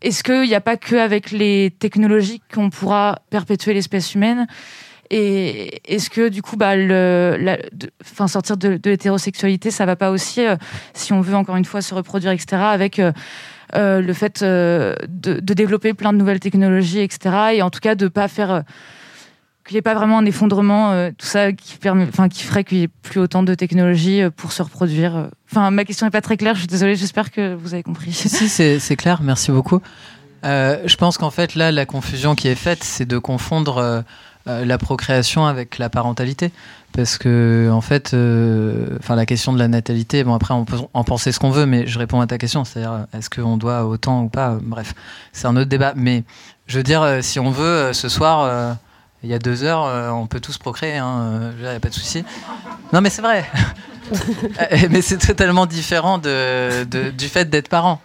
[0.00, 4.46] est-ce qu'il n'y a pas que avec les technologies qu'on pourra perpétuer l'espèce humaine?
[5.10, 7.56] Et est-ce que du coup, bah, le,
[8.26, 10.56] sortir de, l'hétérosexualité, ça va pas aussi, euh,
[10.92, 13.12] si on veut encore une fois se reproduire, etc., avec euh,
[13.74, 17.94] euh, le fait de, de, développer plein de nouvelles technologies, etc., et en tout cas
[17.94, 18.64] de pas faire
[19.68, 22.78] qu'il n'y ait pas vraiment un effondrement, euh, tout ça qui, permet, qui ferait qu'il
[22.78, 25.16] n'y ait plus autant de technologies euh, pour se reproduire.
[25.16, 25.26] Euh.
[25.50, 28.12] Enfin, ma question n'est pas très claire, je suis désolée, j'espère que vous avez compris.
[28.12, 29.80] Si, c'est clair, merci beaucoup.
[30.42, 34.04] je pense qu'en fait, là, la confusion qui est faite, c'est de confondre
[34.46, 36.50] la procréation avec la parentalité.
[36.92, 38.14] Parce que, en fait,
[38.98, 41.66] enfin, la question de la natalité, bon, après, on peut en penser ce qu'on veut,
[41.66, 44.94] mais je réponds à ta question, c'est-à-dire, est-ce qu'on doit autant ou pas Bref,
[45.32, 45.92] c'est un autre débat.
[45.96, 46.24] Mais
[46.66, 48.76] je veux dire, si on veut, ce soir
[49.24, 51.88] il y a deux heures, euh, on peut tous procréer, hein, il n'y a pas
[51.88, 52.24] de souci.
[52.92, 53.44] Non, mais c'est vrai.
[54.10, 58.00] Euh, mais c'est totalement différent de, du fait d'être parent.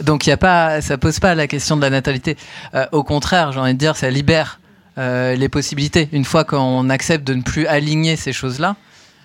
[0.00, 2.36] Donc y a pas, ça pose pas la question de la natalité.
[2.74, 4.60] Euh, au contraire, j'ai envie de dire, ça libère
[4.98, 6.10] les possibilités.
[6.12, 8.76] Une fois qu'on accepte de ne plus aligner ces choses-là,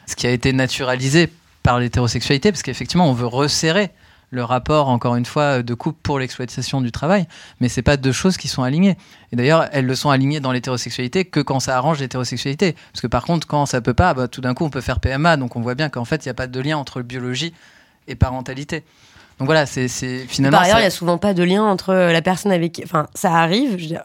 [0.08, 1.30] ce qui a été naturalisé
[1.62, 3.91] par l'hétérosexualité, parce qu'effectivement, on veut resserrer
[4.34, 7.28] le rapport, encore une fois, de couple pour l'exploitation du travail,
[7.60, 8.98] mais c'est pas deux choses qui sont alignées.
[9.32, 12.76] Et d'ailleurs, elles le sont alignées dans l'hétérosexualité que quand ça arrange l'hétérosexualité.
[12.92, 15.00] Parce que par contre, quand ça peut pas, bah, tout d'un coup, on peut faire
[15.00, 17.54] PMA, donc on voit bien qu'en fait, il n'y a pas de lien entre biologie
[18.08, 18.84] et parentalité.
[19.40, 20.58] Donc voilà, c'est finalement.
[20.58, 22.84] Par ailleurs, il n'y a souvent pas de lien entre la personne avec qui.
[22.84, 24.04] Enfin, ça arrive, je veux dire,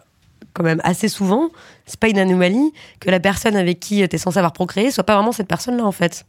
[0.53, 1.49] quand même assez souvent.
[1.87, 5.05] C'est pas une anomalie que la personne avec qui tu es censé avoir procréé soit
[5.05, 6.26] pas vraiment cette personne-là, en fait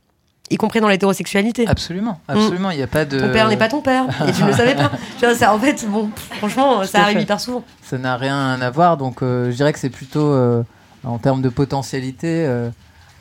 [0.50, 1.68] y compris dans l'hétérosexualité.
[1.68, 2.72] Absolument, absolument.
[2.72, 3.20] Il n'y a pas de.
[3.20, 4.92] Ton père n'est pas ton père, et tu ne le savais pas.
[5.36, 7.64] ça, en fait, bon, franchement, ça arrive hyper souvent.
[7.84, 10.64] Ça n'a rien à voir, donc euh, je dirais que c'est plutôt, euh,
[11.04, 12.46] en termes de potentialité,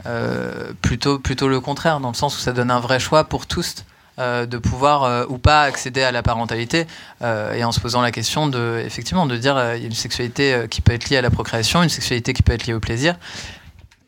[0.07, 3.47] euh, plutôt, plutôt le contraire, dans le sens où ça donne un vrai choix pour
[3.47, 3.85] tous.
[4.18, 6.89] de pouvoir ou pas accéder à la parentalité
[7.22, 10.66] et en se posant la question de effectivement de dire il y a une sexualité
[10.68, 13.14] qui peut être liée à la procréation une sexualité qui peut être liée au plaisir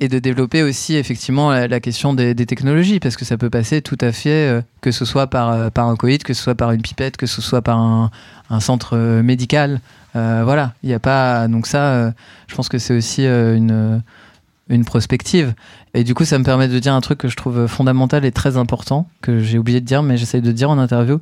[0.01, 3.99] et de développer aussi effectivement la, question des, technologies parce que ça peut passer tout
[4.01, 6.73] à fait euh, que ce soit par, euh, par un coït, que ce soit par
[6.73, 8.11] une pipette, que ce soit par un,
[8.61, 9.81] centre euh, médical.
[10.15, 12.13] voilà, il n'y a pas donc ça.
[12.49, 14.03] je pense que c'est aussi une
[14.69, 15.53] une prospective.
[15.95, 18.31] Et du coup, ça me permet de dire un truc que je trouve fondamental et
[18.31, 21.21] très important que j'ai oublié de dire, mais j'essaye de dire en interview,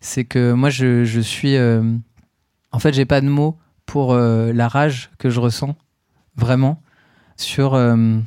[0.00, 3.56] c'est que moi je, je suis en fait j'ai pas de mots
[3.86, 5.76] pour la rage que je ressens
[6.36, 6.82] vraiment
[7.38, 8.18] sur euh,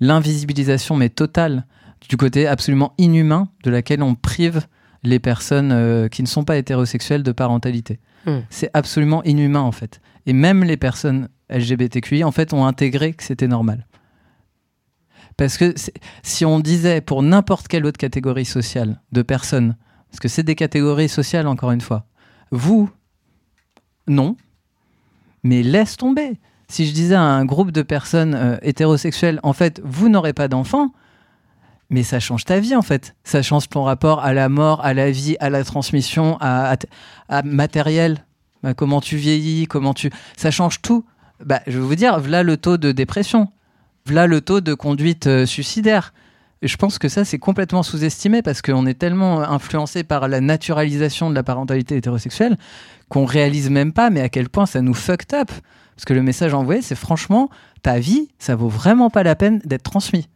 [0.00, 1.66] l'invisibilisation, mais totale,
[2.08, 4.66] du côté absolument inhumain de laquelle on prive
[5.02, 8.00] les personnes euh, qui ne sont pas hétérosexuelles de parentalité.
[8.26, 8.38] Hmm.
[8.50, 10.00] C'est absolument inhumain en fait.
[10.26, 13.86] Et même les personnes LGBTQI en fait ont intégré que c'était normal.
[15.36, 15.74] Parce que
[16.22, 19.76] si on disait pour n'importe quelle autre catégorie sociale de personnes,
[20.10, 22.06] parce que c'est des catégories sociales encore une fois,
[22.50, 22.90] vous,
[24.08, 24.36] non,
[25.44, 29.80] mais laisse tomber si je disais à un groupe de personnes euh, hétérosexuelles, en fait,
[29.84, 30.92] vous n'aurez pas d'enfants,
[31.90, 33.16] mais ça change ta vie, en fait.
[33.24, 36.76] Ça change ton rapport à la mort, à la vie, à la transmission, à,
[37.44, 38.24] matériel.
[38.62, 40.10] Bah, comment tu vieillis, comment tu.
[40.36, 41.04] Ça change tout.
[41.44, 43.48] Bah, je vais vous dire, voilà le taux de dépression,
[44.04, 46.12] voilà le taux de conduite euh, suicidaire.
[46.60, 51.30] Je pense que ça, c'est complètement sous-estimé parce qu'on est tellement influencé par la naturalisation
[51.30, 52.58] de la parentalité hétérosexuelle
[53.08, 55.50] qu'on réalise même pas, mais à quel point ça nous fucked up.
[55.98, 57.50] Parce que le message envoyé, c'est franchement,
[57.82, 60.28] ta vie, ça vaut vraiment pas la peine d'être transmis.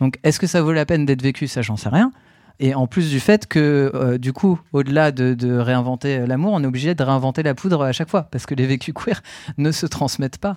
[0.00, 1.46] Donc, est-ce que ça vaut la peine d'être vécu?
[1.46, 2.10] Ça, j'en sais rien.
[2.58, 6.66] Et en plus du fait que, euh, du coup, au-delà de, réinventer l'amour, on est
[6.66, 9.22] obligé de réinventer la poudre à chaque fois, parce que les vécus queer
[9.56, 10.56] ne se transmettent pas.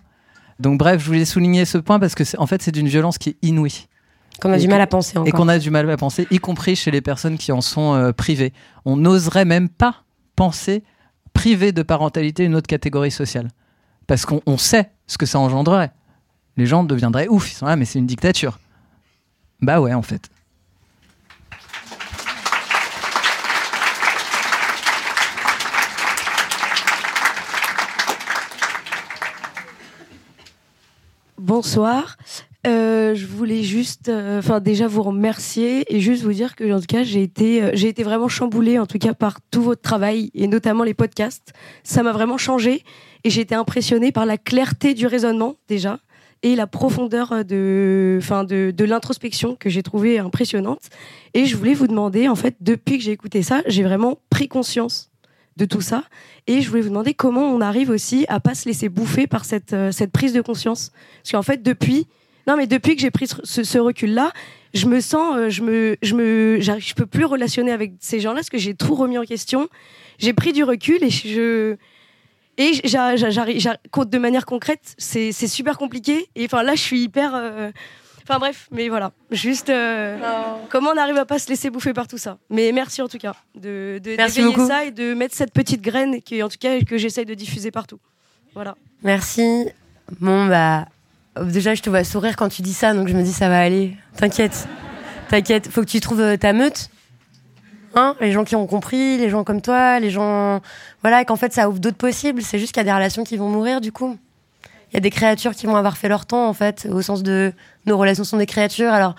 [0.60, 3.30] Donc, bref, je voulais souligner ce point parce que, en fait, c'est d'une violence qui
[3.30, 3.86] est inouïe.
[4.42, 5.28] Qu'on a du mal à penser encore.
[5.28, 7.94] Et qu'on a du mal à penser, y compris chez les personnes qui en sont
[7.94, 8.54] euh, privées.
[8.86, 9.98] On n'oserait même pas
[10.36, 10.84] penser
[11.34, 13.50] priver de parentalité une autre catégorie sociale
[14.08, 15.92] parce qu'on sait ce que ça engendrerait.
[16.56, 18.58] Les gens deviendraient ouf, ils sont là, mais c'est une dictature.
[19.62, 20.30] Bah ouais, en fait.
[31.38, 32.18] Bonsoir.
[32.68, 36.82] Euh, je voulais juste, euh, enfin déjà vous remercier et juste vous dire que en
[36.82, 39.82] tout cas j'ai été, euh, j'ai été vraiment chamboulée en tout cas par tout votre
[39.82, 41.54] travail et notamment les podcasts.
[41.84, 42.84] Ça m'a vraiment changé
[43.24, 46.00] et j'ai été impressionnée par la clarté du raisonnement déjà
[46.44, 50.90] et la profondeur de, enfin de, l'introspection que j'ai trouvée impressionnante.
[51.34, 54.50] Et je voulais vous demander en fait depuis que j'ai écouté ça, j'ai vraiment pris
[54.50, 55.10] conscience
[55.56, 56.04] de tout ça.
[56.48, 59.46] Et je voulais vous demander comment on arrive aussi à pas se laisser bouffer par
[59.46, 60.92] cette, cette prise de conscience.
[61.24, 62.08] Parce qu'en fait, depuis,
[62.48, 64.32] non, mais depuis que j'ai pris ce, recul-là,
[64.74, 68.36] je me sens, euh, je me, je me, je peux plus relationner avec ces gens-là
[68.36, 69.68] parce que j'ai tout remis en question.
[70.18, 71.76] J'ai pris du recul et je,
[72.58, 73.62] et j'arrive,
[73.98, 76.30] de manière concrète, c'est super compliqué.
[76.36, 77.36] Et enfin là, je suis hyper.
[77.36, 77.72] Euh,
[78.24, 80.18] enfin bref, mais voilà, juste euh,
[80.70, 82.38] comment on arrive à pas se laisser bouffer par tout ça?
[82.50, 84.16] Mais merci en tout cas de, de
[84.68, 87.72] ça et de mettre cette petite graine qui, en tout cas, que j'essaye de diffuser
[87.72, 88.00] partout.
[88.54, 88.76] Voilà.
[89.04, 89.68] Merci.
[90.20, 90.88] Bon bah
[91.44, 93.60] Déjà, je te vois sourire quand tu dis ça, donc je me dis ça va
[93.60, 93.96] aller.
[94.16, 94.68] T'inquiète.
[95.30, 95.70] T'inquiète.
[95.70, 96.90] Faut que tu trouves euh, ta meute.
[97.96, 98.16] Hein?
[98.22, 100.62] Les gens qui ont compris, les gens comme toi, les gens.
[101.02, 102.42] Voilà, qu'en fait, ça ouvre d'autres possibles.
[102.42, 104.18] C'est juste qu'il y a des relations qui vont mourir, du coup.
[104.92, 107.24] Il y a des créatures qui vont avoir fait leur temps, en fait, au sens
[107.24, 107.52] de
[107.86, 108.92] nos relations sont des créatures.
[108.92, 109.16] Alors,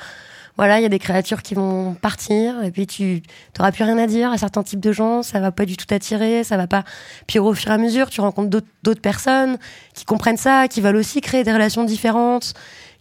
[0.59, 3.23] voilà, il y a des créatures qui vont partir et puis tu
[3.57, 5.87] n'auras plus rien à dire à certains types de gens, ça va pas du tout
[5.87, 6.83] t'attirer, ça va pas.
[7.29, 8.51] Puis au fur et à mesure, tu rencontres
[8.83, 9.57] d'autres personnes
[9.95, 12.55] qui comprennent ça, qui veulent aussi créer des relations différentes,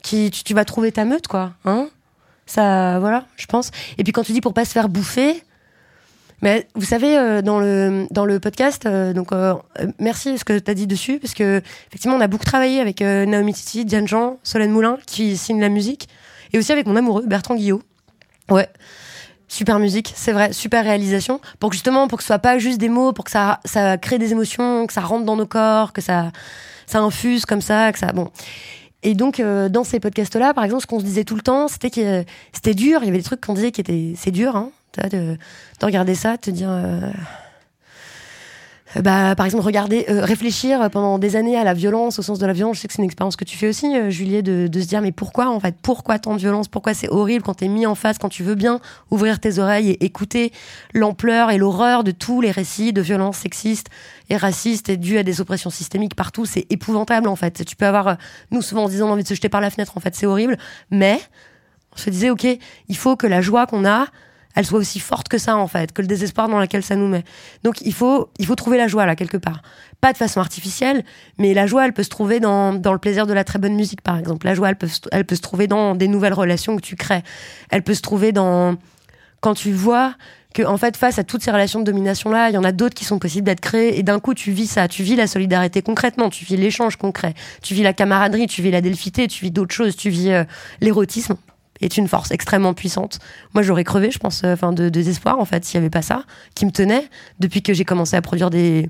[0.03, 1.89] qui tu, vas trouver ta meute quoi, hein
[2.45, 3.71] Ça voilà, je pense.
[3.97, 5.41] Et puis quand tu dis pour pas se faire bouffer,
[6.43, 9.55] mais vous savez, euh, dans le dans le podcast, euh, donc euh,
[9.97, 12.79] merci de ce que tu as dit dessus, parce que effectivement, on a beaucoup travaillé
[12.79, 16.07] avec Naomi Titi, Diane Jean, Solène Moulin, qui signe la musique.
[16.53, 17.81] Et aussi avec mon amoureux, Bertrand Guillot.
[18.49, 18.67] Ouais.
[19.49, 21.39] Super musique, c'est vrai, super réalisation.
[21.59, 23.97] Pour que justement, pour que ce soit pas juste des mots, pour que ça, ça
[23.97, 26.31] crée des émotions, que ça rentre dans nos corps, que ça,
[26.85, 28.29] ça infuse comme ça, que ça, bon.
[29.03, 31.67] Et donc, euh, dans ces podcasts-là, par exemple, ce qu'on se disait tout le temps,
[31.69, 32.99] c'était que c'était dur.
[33.03, 35.37] Il y avait des trucs qu'on disait qui étaient, c'est dur, hein, de, de,
[35.85, 37.09] regarder ça, de te dire, euh,
[38.95, 42.45] bah, par exemple, regarder, euh, réfléchir pendant des années à la violence, au sens de
[42.45, 42.77] la violence.
[42.77, 44.87] Je sais que c'est une expérience que tu fais aussi, euh, Juliet, de, de, se
[44.87, 47.85] dire mais pourquoi en fait, pourquoi tant de violence, pourquoi c'est horrible quand t'es mis
[47.85, 48.79] en face, quand tu veux bien
[49.11, 50.53] ouvrir tes oreilles et écouter
[50.93, 53.87] l'ampleur et l'horreur de tous les récits de violence sexistes
[54.29, 56.45] et racistes et dues à des oppressions systémiques partout?
[56.45, 57.65] C'est épouvantable en fait.
[57.65, 58.17] Tu peux avoir,
[58.51, 60.57] nous souvent en disant envie de se jeter par la fenêtre, en fait, c'est horrible,
[60.91, 61.19] mais
[61.93, 62.47] on se disait ok,
[62.87, 64.07] il faut que la joie qu'on a
[64.57, 67.07] elle soit aussi forte que ça en fait, que le désespoir dans lequel ça nous
[67.07, 67.23] met.
[67.63, 69.61] Donc il faut, il faut trouver la joie là quelque part.
[70.01, 71.03] Pas de façon artificielle,
[71.37, 73.75] mais la joie elle peut se trouver dans, dans le plaisir de la très bonne
[73.75, 74.47] musique par exemple.
[74.47, 77.21] La joie elle peut, elle peut se trouver dans des nouvelles relations que tu crées.
[77.69, 78.77] Elle peut se trouver dans
[79.41, 80.15] quand tu vois
[80.55, 82.71] que en fait face à toutes ces relations de domination là, il y en a
[82.71, 85.27] d'autres qui sont possibles d'être créées et d'un coup tu vis ça, tu vis la
[85.27, 89.45] solidarité concrètement, tu vis l'échange concret, tu vis la camaraderie, tu vis la delphité, tu
[89.45, 90.45] vis d'autres choses, tu vis euh,
[90.81, 91.35] l'érotisme
[91.81, 93.19] est une force extrêmement puissante.
[93.53, 96.01] Moi, j'aurais crevé, je pense, euh, enfin, de, désespoir, en fait, s'il n'y avait pas
[96.01, 96.23] ça,
[96.55, 97.07] qui me tenait
[97.39, 98.89] depuis que j'ai commencé à produire des,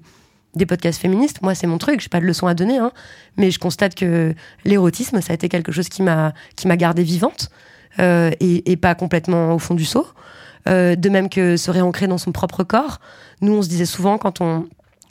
[0.56, 1.42] des podcasts féministes.
[1.42, 2.92] Moi, c'est mon truc, j'ai pas de leçon à donner, hein,
[3.38, 4.34] mais je constate que
[4.66, 7.50] l'érotisme, ça a été quelque chose qui m'a, qui m'a gardée vivante
[8.00, 10.08] euh, et, et, pas complètement au fond du seau.
[10.68, 13.00] Euh, de même que se réancrer dans son propre corps.
[13.42, 14.68] Nous, on se disait souvent quand on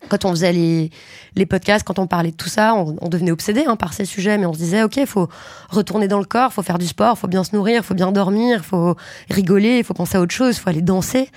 [0.09, 0.90] quand on faisait les,
[1.34, 4.38] les podcasts, quand on parlait de tout ça, on, devenait obsédé hein, par ces sujets,
[4.38, 5.28] mais on se disait, ok, il faut
[5.68, 8.64] retourner dans le corps, faut faire du sport, faut bien se nourrir, faut bien dormir,
[8.64, 8.96] faut
[9.30, 11.30] rigoler, il faut penser à autre chose, faut aller danser.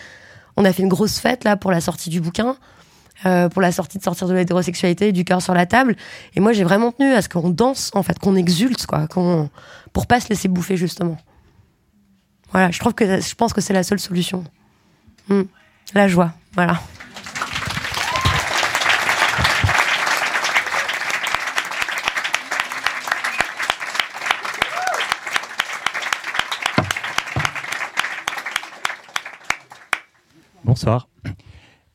[0.58, 2.56] On a fait une grosse fête là pour la sortie du bouquin,
[3.26, 5.96] euh, pour la sortie de sortir de l'hétérosexualité, du cœur sur la table.
[6.36, 9.50] Et moi, j'ai vraiment tenu à ce qu'on danse, en fait, qu'on exulte, quoi, qu'on
[9.94, 11.18] pour pas se laisser bouffer justement.
[12.52, 14.44] Voilà, je trouve que je pense que c'est la seule solution.
[15.28, 15.44] Hmm.
[15.94, 16.80] La joie, voilà.
[30.70, 31.08] Bonsoir.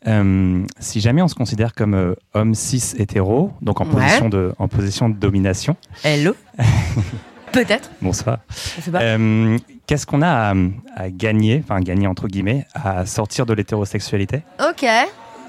[0.08, 4.52] Euh, si jamais on se considère comme euh, homme cis hétéro, donc en, position de,
[4.58, 5.76] en position de domination.
[6.02, 6.34] Hello
[7.52, 7.88] Peut-être.
[8.02, 8.38] Bonsoir.
[8.94, 9.56] Euh,
[9.86, 10.54] Qu'est-ce qu'on a
[10.96, 14.42] à, gagner, enfin gagner entre guillemets, à sortir de l'hétérosexualité?
[14.58, 14.82] Ok.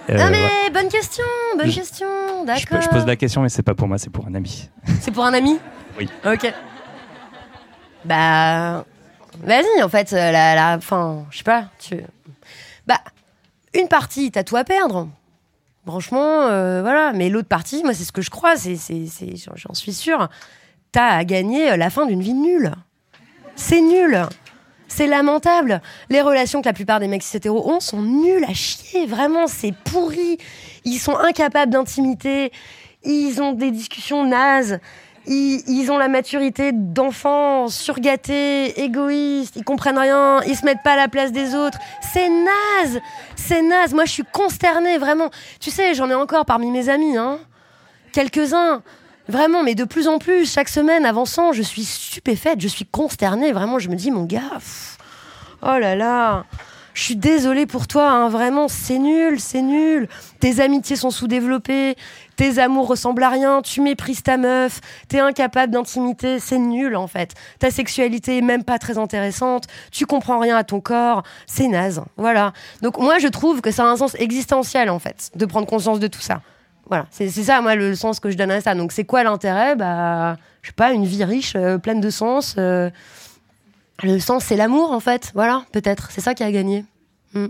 [0.08, 1.24] Non mais bonne question,
[1.58, 2.80] bonne question, d'accord.
[2.80, 4.70] Je, pose la question mais c'est pas pour moi, c'est pour un ami.
[5.02, 5.58] C'est pour un ami?
[5.98, 6.08] Oui.
[6.24, 6.54] Ok.
[8.06, 8.86] Bah...
[9.44, 11.98] Vas-y, en fait, la, la fin, je sais pas, tu...
[12.88, 13.00] Bah,
[13.76, 15.08] une partie, t'as tout à perdre.
[15.86, 17.14] Franchement, euh, voilà.
[17.14, 18.78] Mais l'autre partie, moi, c'est ce que je crois, c'est,
[19.56, 20.30] j'en suis sûre.
[20.92, 22.72] T'as à gagner euh, la fin d'une vie nulle.
[23.56, 24.26] C'est nul.
[24.88, 25.82] C'est lamentable.
[26.10, 29.06] Les relations que la plupart des mecs hétéros ont sont nulles à chier.
[29.06, 30.38] Vraiment, c'est pourri.
[30.86, 32.52] Ils sont incapables d'intimité.
[33.04, 34.80] Ils ont des discussions nazes
[35.28, 40.96] ils, ont la maturité d'enfants surgâtés, égoïstes, ils comprennent rien, ils se mettent pas à
[40.96, 41.78] la place des autres.
[42.02, 43.00] C'est naze,
[43.36, 43.94] c'est naze.
[43.94, 45.30] Moi, je suis consternée, vraiment.
[45.60, 47.40] Tu sais, j'en ai encore parmi mes amis, hein.
[48.14, 48.82] Quelques-uns.
[49.28, 53.52] Vraiment, mais de plus en plus, chaque semaine avançant, je suis stupéfaite, je suis consternée.
[53.52, 54.60] Vraiment, je me dis, mon gars,
[55.64, 56.46] oh là là,
[56.96, 60.08] je suis désolée pour toi, hein, vraiment, c'est nul, c'est nul.
[60.40, 61.96] Tes amitiés sont sous-développées,
[62.38, 64.80] tes amours ressemblent à rien, tu méprises ta meuf,
[65.10, 67.34] t'es incapable d'intimité, c'est nul en fait.
[67.60, 72.02] Ta sexualité est même pas très intéressante, tu comprends rien à ton corps, c'est naze.
[72.16, 72.54] Voilà.
[72.82, 76.00] Donc moi je trouve que ça a un sens existentiel en fait, de prendre conscience
[76.00, 76.42] de tout ça.
[76.88, 78.74] Voilà, c'est ça moi le sens que je donne à ça.
[78.74, 79.76] Donc c'est quoi l'intérêt?
[79.76, 82.56] Bah, je sais pas, une vie riche, euh, pleine de sens.
[82.58, 82.90] Euh,
[84.04, 85.32] le sens, c'est l'amour, en fait.
[85.34, 86.10] Voilà, peut-être.
[86.12, 86.86] C'est ça qui a gagné.
[87.34, 87.48] Hmm.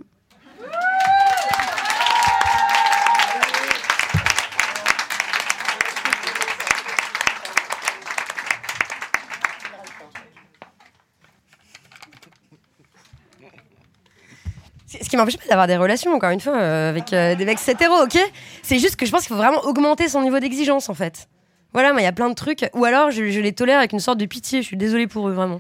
[15.02, 17.60] Ce qui m'empêche pas d'avoir des relations, encore une fois, euh, avec euh, des mecs
[17.68, 18.18] hétéros, ok?
[18.64, 21.28] C'est juste que je pense qu'il faut vraiment augmenter son niveau d'exigence, en fait.
[21.74, 22.70] Voilà, mais il y a plein de trucs.
[22.74, 24.62] Ou alors, je, je les tolère avec une sorte de pitié.
[24.62, 25.60] Je suis désolée pour eux, vraiment.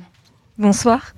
[0.57, 1.13] Bonsoir.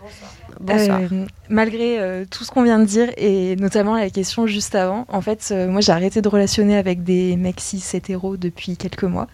[0.59, 0.99] Bonsoir.
[0.99, 5.05] Euh, malgré euh, tout ce qu'on vient de dire et notamment la question juste avant,
[5.09, 9.03] en fait, euh, moi j'ai arrêté de relationner avec des mecs cis hétéros depuis quelques
[9.03, 9.27] mois.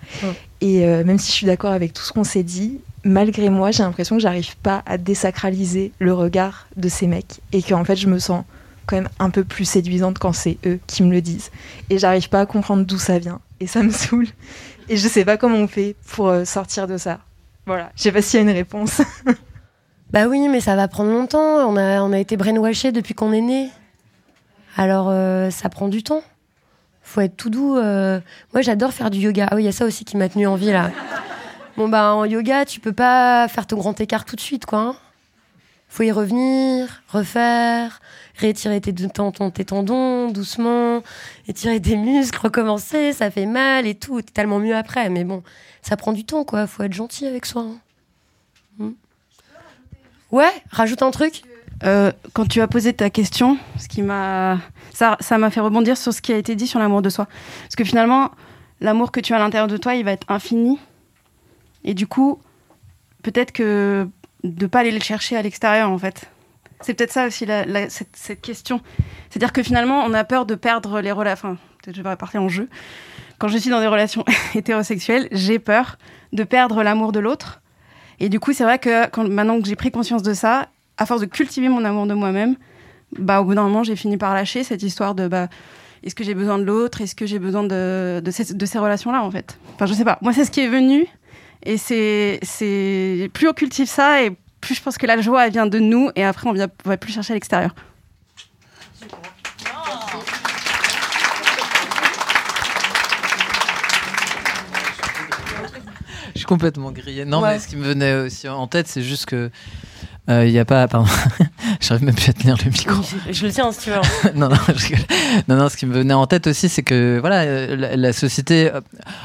[0.59, 3.83] Et même si je suis d'accord avec tout ce qu'on s'est dit, malgré moi, j'ai
[3.83, 8.07] l'impression que j'arrive pas à désacraliser le regard de ces mecs et qu'en fait je
[8.07, 8.45] me sens
[8.85, 11.51] quand même un peu plus séduisante quand c'est eux qui me le disent.
[11.89, 14.27] Et j'arrive pas à comprendre d'où ça vient et ça me saoule.
[14.89, 17.19] Et je sais pas comment on fait pour sortir de ça.
[17.65, 19.01] Voilà, je sais pas s'il y a une réponse.
[20.13, 21.67] Bah oui, mais ça va prendre longtemps.
[21.67, 23.69] On a, on a été brainwashé depuis qu'on est né.
[24.77, 26.21] Alors, euh, ça prend du temps.
[27.01, 27.77] Faut être tout doux.
[27.77, 28.19] Euh.
[28.53, 29.47] Moi, j'adore faire du yoga.
[29.49, 30.91] Ah oui, il y a ça aussi qui m'a tenu en vie, là.
[31.77, 34.79] Bon, bah, en yoga, tu peux pas faire ton grand écart tout de suite, quoi.
[34.79, 34.95] Hein.
[35.89, 37.99] faut y revenir, refaire,
[38.37, 41.01] rétirer tes tendons doucement,
[41.47, 44.21] étirer tes muscles, recommencer, ça fait mal et tout.
[44.21, 45.09] T'es tellement mieux après.
[45.09, 45.41] Mais bon,
[45.81, 46.67] ça prend du temps, quoi.
[46.67, 47.63] Faut être gentil avec soi.
[47.63, 47.77] hein.
[50.33, 51.43] Ouais, rajoute un truc.
[51.83, 54.57] Euh, quand tu as posé ta question, ce qui m'a,
[54.91, 57.27] ça, ça m'a fait rebondir sur ce qui a été dit sur l'amour de soi.
[57.61, 58.31] Parce que finalement,
[58.81, 60.79] l'amour que tu as à l'intérieur de toi, il va être infini.
[61.83, 62.41] Et du coup,
[63.21, 64.09] peut-être que
[64.43, 66.27] de pas aller le chercher à l'extérieur, en fait.
[66.81, 67.45] C'est peut-être ça aussi
[67.89, 68.81] cette, question.
[69.29, 71.49] C'est-à-dire que finalement, on a peur de perdre les relations.
[71.49, 72.69] Enfin, je vais parler en jeu.
[73.37, 74.25] Quand je suis dans des relations
[74.55, 75.99] hétérosexuelles, j'ai peur
[76.31, 77.61] de perdre l'amour de l'autre.
[78.23, 81.19] Et du coup, c'est vrai que maintenant que j'ai pris conscience de ça, à force
[81.19, 82.55] de cultiver mon amour de moi-même,
[83.19, 85.49] bah, au bout d'un moment, j'ai fini par lâcher cette histoire de bah,
[86.03, 87.01] est-ce que j'ai besoin de l'autre?
[87.01, 89.59] Est-ce que j'ai besoin de, de, ces, de ces relations-là, en fait?
[89.75, 90.19] Enfin, je sais pas.
[90.21, 91.05] Moi, c'est ce qui est venu.
[91.63, 95.51] Et c'est, c'est plus on cultive ça, et plus je pense que la joie, elle
[95.51, 97.75] vient de nous, et après, on ne va plus chercher à l'extérieur.
[106.43, 107.25] Suis complètement grillé.
[107.25, 107.53] Non, Ouais.
[107.53, 109.49] mais ce qui me venait aussi en tête, c'est juste que
[110.29, 110.87] il n'y a pas.
[110.87, 111.05] Pardon,
[111.81, 112.95] j'arrive même plus à tenir le micro.
[113.29, 113.97] Je le tiens si tu veux.
[114.35, 114.93] non, non, je
[115.49, 118.13] non, non, ce qui me venait en tête aussi, c'est que voilà, euh, la, la
[118.13, 118.79] société euh,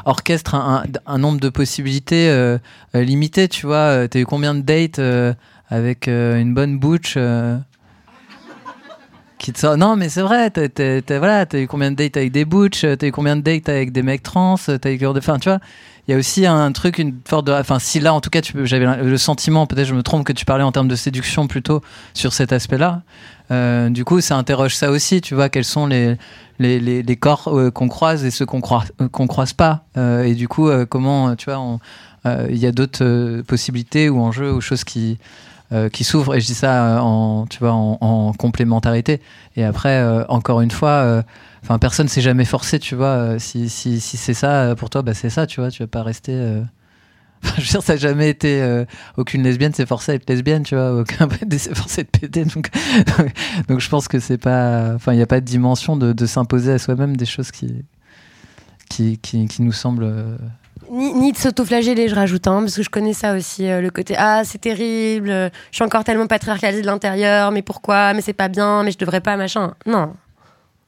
[0.07, 2.59] orchestre un, un- un nombre de possibilités euh,
[2.97, 3.47] euh, limité.
[3.49, 5.33] Tu vois, Euh, t'as eu combien de dates euh,
[5.69, 7.57] avec euh, une bonne bouche euh,
[9.39, 9.77] qui te sort?
[9.77, 10.51] Non, mais c'est vrai.
[10.51, 13.37] T'as, t'as- t'as- voilà, t'as eu combien de dates avec des butch T'as eu combien
[13.37, 15.61] de dates avec des mecs trans T'as eu de, enfin, tu vois.
[16.09, 18.41] Il y a aussi un truc, une forte de, enfin, si là, en tout cas,
[18.65, 21.83] j'avais le sentiment, peut-être je me trompe, que tu parlais en termes de séduction plutôt
[22.15, 23.03] sur cet aspect-là.
[23.51, 26.17] Euh, du coup, ça interroge ça aussi, tu vois, quels sont les,
[26.59, 29.85] les, les, corps euh, qu'on croise et ceux qu'on croise, euh, croise pas.
[29.97, 31.79] Et du coup, comment, tu vois,
[32.25, 35.19] il y a d'autres possibilités ou enjeux ou choses qui,
[35.73, 36.35] euh, qui s'ouvrent.
[36.35, 39.21] Et je dis ça euh, en, tu vois, en, en complémentarité.
[39.57, 41.23] Et après, euh, encore une fois, euh,
[41.62, 43.07] enfin, personne s'est jamais forcé, tu vois.
[43.09, 45.71] euh, si si, si c'est ça euh, pour toi, bah, c'est ça, tu vois.
[45.71, 46.33] Tu vas pas rester.
[46.33, 46.62] euh,
[47.57, 48.61] je veux dire, ça n'a jamais été.
[48.62, 48.85] euh,
[49.16, 50.93] aucune lesbienne s'est forcée à être lesbienne, tu vois.
[50.95, 52.45] Aucun PD s'est forcé être PD.
[52.47, 52.71] Donc,
[53.69, 54.95] donc je pense que c'est pas.
[54.95, 57.85] Enfin, il n'y a pas de dimension de, de s'imposer à soi-même des choses qui,
[58.89, 60.39] qui, qui, qui nous semblent.
[60.91, 63.91] Ni, ni de s'autoflageller, je rajoute, hein, parce que je connais ça aussi, euh, le
[63.91, 68.20] côté ah c'est terrible, euh, je suis encore tellement patriarcalisée de l'intérieur, mais pourquoi, mais
[68.22, 69.74] c'est pas bien, mais je devrais pas, machin.
[69.86, 70.14] Non,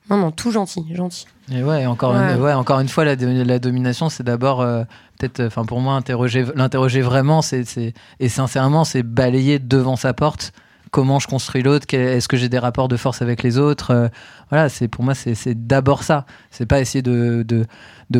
[0.08, 1.26] non, non, tout gentil, gentil.
[1.52, 2.34] Et ouais, encore, Ouais.
[2.34, 4.84] Une, ouais, encore une fois, la, la domination, c'est d'abord, euh,
[5.18, 10.14] peut-être, enfin pour moi, interroger, l'interroger vraiment, c'est, c'est- et sincèrement, c'est balayer devant sa
[10.14, 10.52] porte.
[10.90, 14.08] Comment je construis l'autre Est-ce que j'ai des rapports de force avec les autres Euh,
[14.50, 16.26] Voilà, c'est pour moi, c'est, d'abord ça.
[16.50, 17.66] C'est pas essayer de,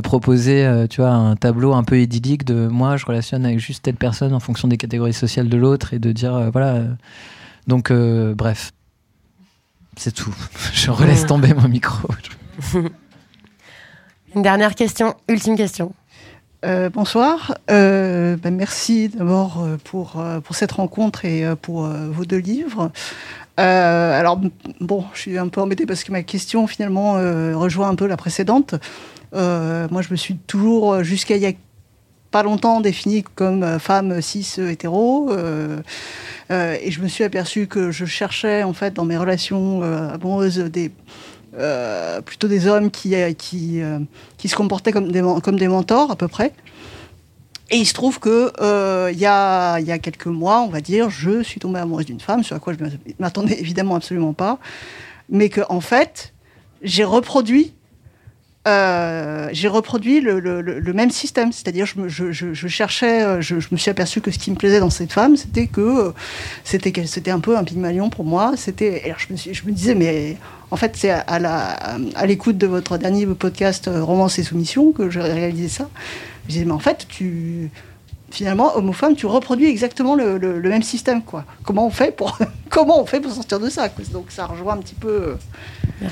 [0.03, 3.83] proposer, euh, tu vois, un tableau un peu idyllique de moi, je relationne avec juste
[3.83, 6.85] telle personne en fonction des catégories sociales de l'autre et de dire, euh, voilà.
[7.67, 8.73] donc, bref,
[9.97, 10.35] c'est tout.
[10.73, 12.09] je relaisse tomber mon micro.
[14.35, 15.93] Une dernière question, ultime question.
[16.67, 17.57] Euh, bonsoir.
[17.71, 22.91] Euh, ben, merci d'abord euh, pour, cette rencontre et pour vos deux livres.
[23.57, 24.41] Alors,
[24.81, 27.15] bon, je suis un peu embêtée parce que ma question finalement
[27.59, 28.75] rejoint un peu la précédente.
[29.33, 31.53] Moi, je me suis toujours, jusqu'à il y a
[32.31, 35.31] pas longtemps, définie comme femme cis hétéro.
[36.51, 40.59] et je me suis aperçue que je cherchais en fait dans mes relations euh, amoureuses
[40.59, 40.91] des
[41.55, 43.99] euh, plutôt des hommes qui, euh, qui, euh,
[44.39, 46.53] qui se comportaient comme des, comme des mentors à peu près.
[47.71, 48.53] Et il se trouve que
[49.13, 52.21] il y, a, y a quelques mois, on va dire, je suis tombée amoureuse d'une
[52.21, 54.59] femme, sur à quoi je ne m'attendais évidemment absolument pas,
[55.29, 56.33] mais que en fait,
[56.83, 57.75] j'ai reproduit
[58.69, 64.31] euh, j'ai reproduit le, même système, c'est-à-dire je, cherchais, euh, je, me suis aperçu que
[64.31, 66.13] ce qui me plaisait dans cette femme, c'était que euh,
[66.63, 68.53] c'était qu'elle- c'était un peu un pygmalion pour moi.
[68.57, 69.33] C'était, alors je
[69.65, 70.37] me, disais, mais
[70.71, 75.69] en fait, c'est à, l'écoute de votre dernier podcast Romance et Soumission que j'ai réalisé
[75.69, 75.89] ça.
[76.45, 77.71] Je disais, mais en fait, tu
[78.31, 81.45] finalement, femme, tu reproduis exactement le, même système, quoi.
[81.65, 82.39] Comment on fait pour
[82.69, 83.89] comment on fait pour sortir de ça.
[84.13, 85.37] Donc ça rejoint un petit peu.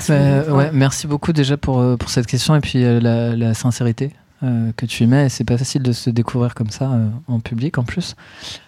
[0.09, 3.35] Euh, Bah, ouais, merci beaucoup déjà pour, euh, pour cette question et puis euh, la,
[3.35, 4.11] la sincérité
[4.43, 5.29] euh, que tu y mets.
[5.29, 8.15] C'est pas facile de se découvrir comme ça euh, en public en plus.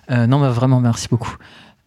[0.10, 1.36] Euh, non, bah, vraiment, merci beaucoup.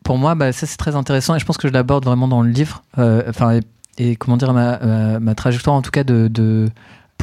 [0.03, 2.43] Pour moi, bah, ça c'est très intéressant et je pense que je l'aborde vraiment dans
[2.43, 2.83] le livre.
[2.97, 3.61] Enfin, et,
[3.99, 6.29] et comment dire, ma, ma, ma trajectoire en tout cas de.
[6.29, 6.69] de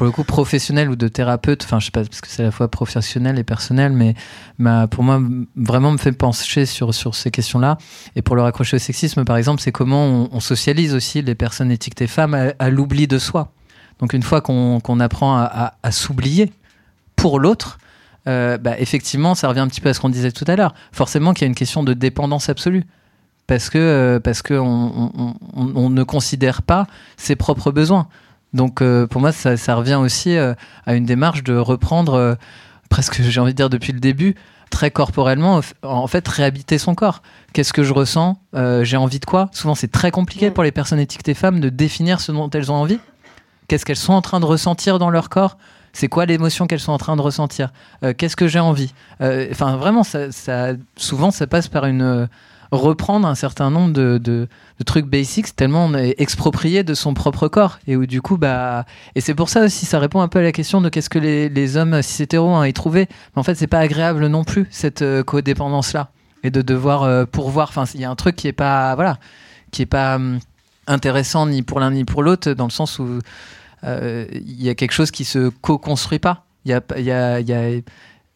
[0.01, 2.45] pour le coup professionnel ou de thérapeute, enfin je sais pas parce que c'est à
[2.45, 4.15] la fois professionnel et personnel, mais
[4.57, 5.21] ma, pour moi
[5.55, 7.77] vraiment me fait pencher sur, sur ces questions-là.
[8.15, 11.69] Et pour le raccrocher au sexisme, par exemple, c'est comment on, socialise aussi les personnes
[11.69, 13.51] étiquetées femmes à, l'oubli de soi.
[13.99, 16.51] Donc une fois qu'on qu'on apprend à, à- s'oublier
[17.15, 17.77] pour l'autre,
[18.27, 20.73] euh, bah, effectivement, ça revient un petit peu à ce qu'on disait tout à l'heure.
[20.91, 22.85] Forcément qu'il y a une question de dépendance absolue.
[23.45, 26.87] parce que parce que on, on, ne considère pas
[27.17, 28.07] ses propres besoins.
[28.53, 32.37] Donc pour moi, ça, ça revient aussi à une démarche de reprendre
[32.89, 34.35] presque, j'ai envie de dire depuis le début,
[34.69, 37.21] très corporellement, en fait, réhabiter son corps.
[37.53, 38.37] Qu'est-ce que je ressens?
[38.83, 39.49] J'ai envie de quoi?
[39.53, 42.75] Souvent, c'est très compliqué pour les personnes étiquetées femmes de définir ce dont elles ont
[42.75, 42.99] envie.
[43.67, 45.57] Qu'est-ce qu'elles sont en train de ressentir dans leur corps?
[45.93, 47.71] C'est quoi l'émotion qu'elles sont en train de ressentir?
[48.03, 48.93] Euh, Qu'est-ce que j'ai envie?
[49.21, 50.27] Euh, Enfin, vraiment, ça,
[50.95, 52.25] souvent, ça passe par une euh,
[52.71, 54.47] reprendre un certain nombre de,
[54.85, 57.79] trucs basics tellement on est exproprié de son propre corps.
[57.87, 58.85] Et où du coup bah
[59.15, 61.19] et c'est pour ça aussi ça répond un peu à la question de qu'est-ce que
[61.19, 64.67] les, hommes cis hétéros hein, y trouvé mais en fait c'est pas agréable non plus
[64.71, 66.09] cette codépendance là
[66.43, 67.69] et de devoir pourvoir.
[67.69, 69.17] Enfin il y a un truc qui est pas voilà
[69.71, 70.39] qui est pas hum,
[70.87, 73.19] intéressant ni pour l'un ni pour l'autre dans le sens où
[73.83, 76.45] euh, il y a quelque chose qui se co-construit pas.
[76.65, 77.81] Il y a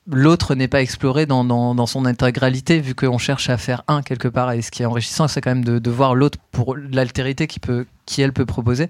[0.08, 4.28] l'autre n'est pas exploré dans, dans, son intégralité, vu qu'on cherche à faire un quelque
[4.28, 4.52] part.
[4.52, 7.60] Et ce qui est enrichissant, c'est quand même de, de voir l'autre pour l'altérité qui,
[7.60, 8.90] peut, qui elle peut proposer.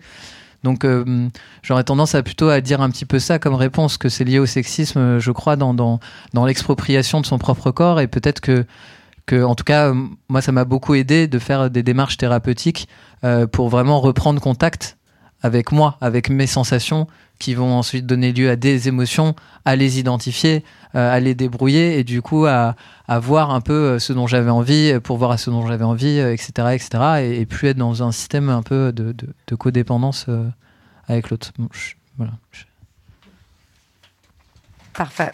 [0.63, 1.29] Donc euh,
[1.61, 4.39] j'aurais tendance à plutôt à dire un petit peu ça comme réponse, que c'est lié
[4.39, 5.99] au sexisme, je crois, dans, dans,
[6.33, 7.99] dans l'expropriation de son propre corps.
[7.99, 8.65] Et peut-être que,
[9.25, 9.93] que, en tout cas,
[10.27, 12.87] moi, ça m'a beaucoup aidé de faire des démarches thérapeutiques
[13.23, 14.97] euh, pour vraiment reprendre contact
[15.45, 17.07] avec moi, avec mes sensations,
[17.37, 20.63] qui vont ensuite donner lieu à des émotions, à les identifier,
[20.95, 22.75] euh, à les débrouiller et du coup à,
[23.07, 26.17] voir un peu euh, ce dont j'avais envie pour voir à ce dont j'avais envie,
[26.17, 26.89] etc., euh, etc.
[27.19, 29.13] Et, et, plus être dans un système un peu de,
[29.55, 30.25] codépendance
[31.07, 31.51] avec l'autre.
[34.93, 35.31] Parfait.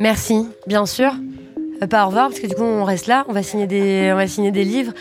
[0.00, 1.12] Merci, bien sûr.
[1.82, 4.10] Euh, pas au revoir, parce que du coup, on reste là, on va signer des,
[4.12, 4.92] on va signer des livres.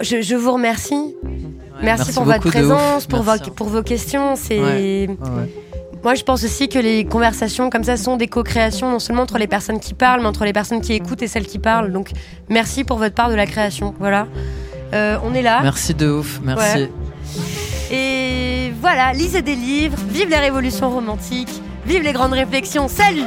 [0.00, 1.14] je, vous remercie.
[1.82, 4.36] merci, pour votre présence, pour vos, pour vos questions.
[4.36, 5.08] C'est.
[6.04, 9.38] Moi, je pense aussi que les conversations comme ça sont des co-créations, non seulement entre
[9.38, 11.92] les personnes qui parlent, mais entre les personnes qui écoutent et celles qui parlent.
[11.92, 12.10] Donc,
[12.48, 13.94] merci pour votre part de la création.
[14.00, 14.26] Voilà.
[14.94, 15.60] Euh, on est là.
[15.62, 16.88] Merci de ouf, merci.
[17.92, 22.88] Et voilà, lisez des livres, vive les révolutions romantiques, vive les grandes réflexions.
[22.88, 23.26] Salut!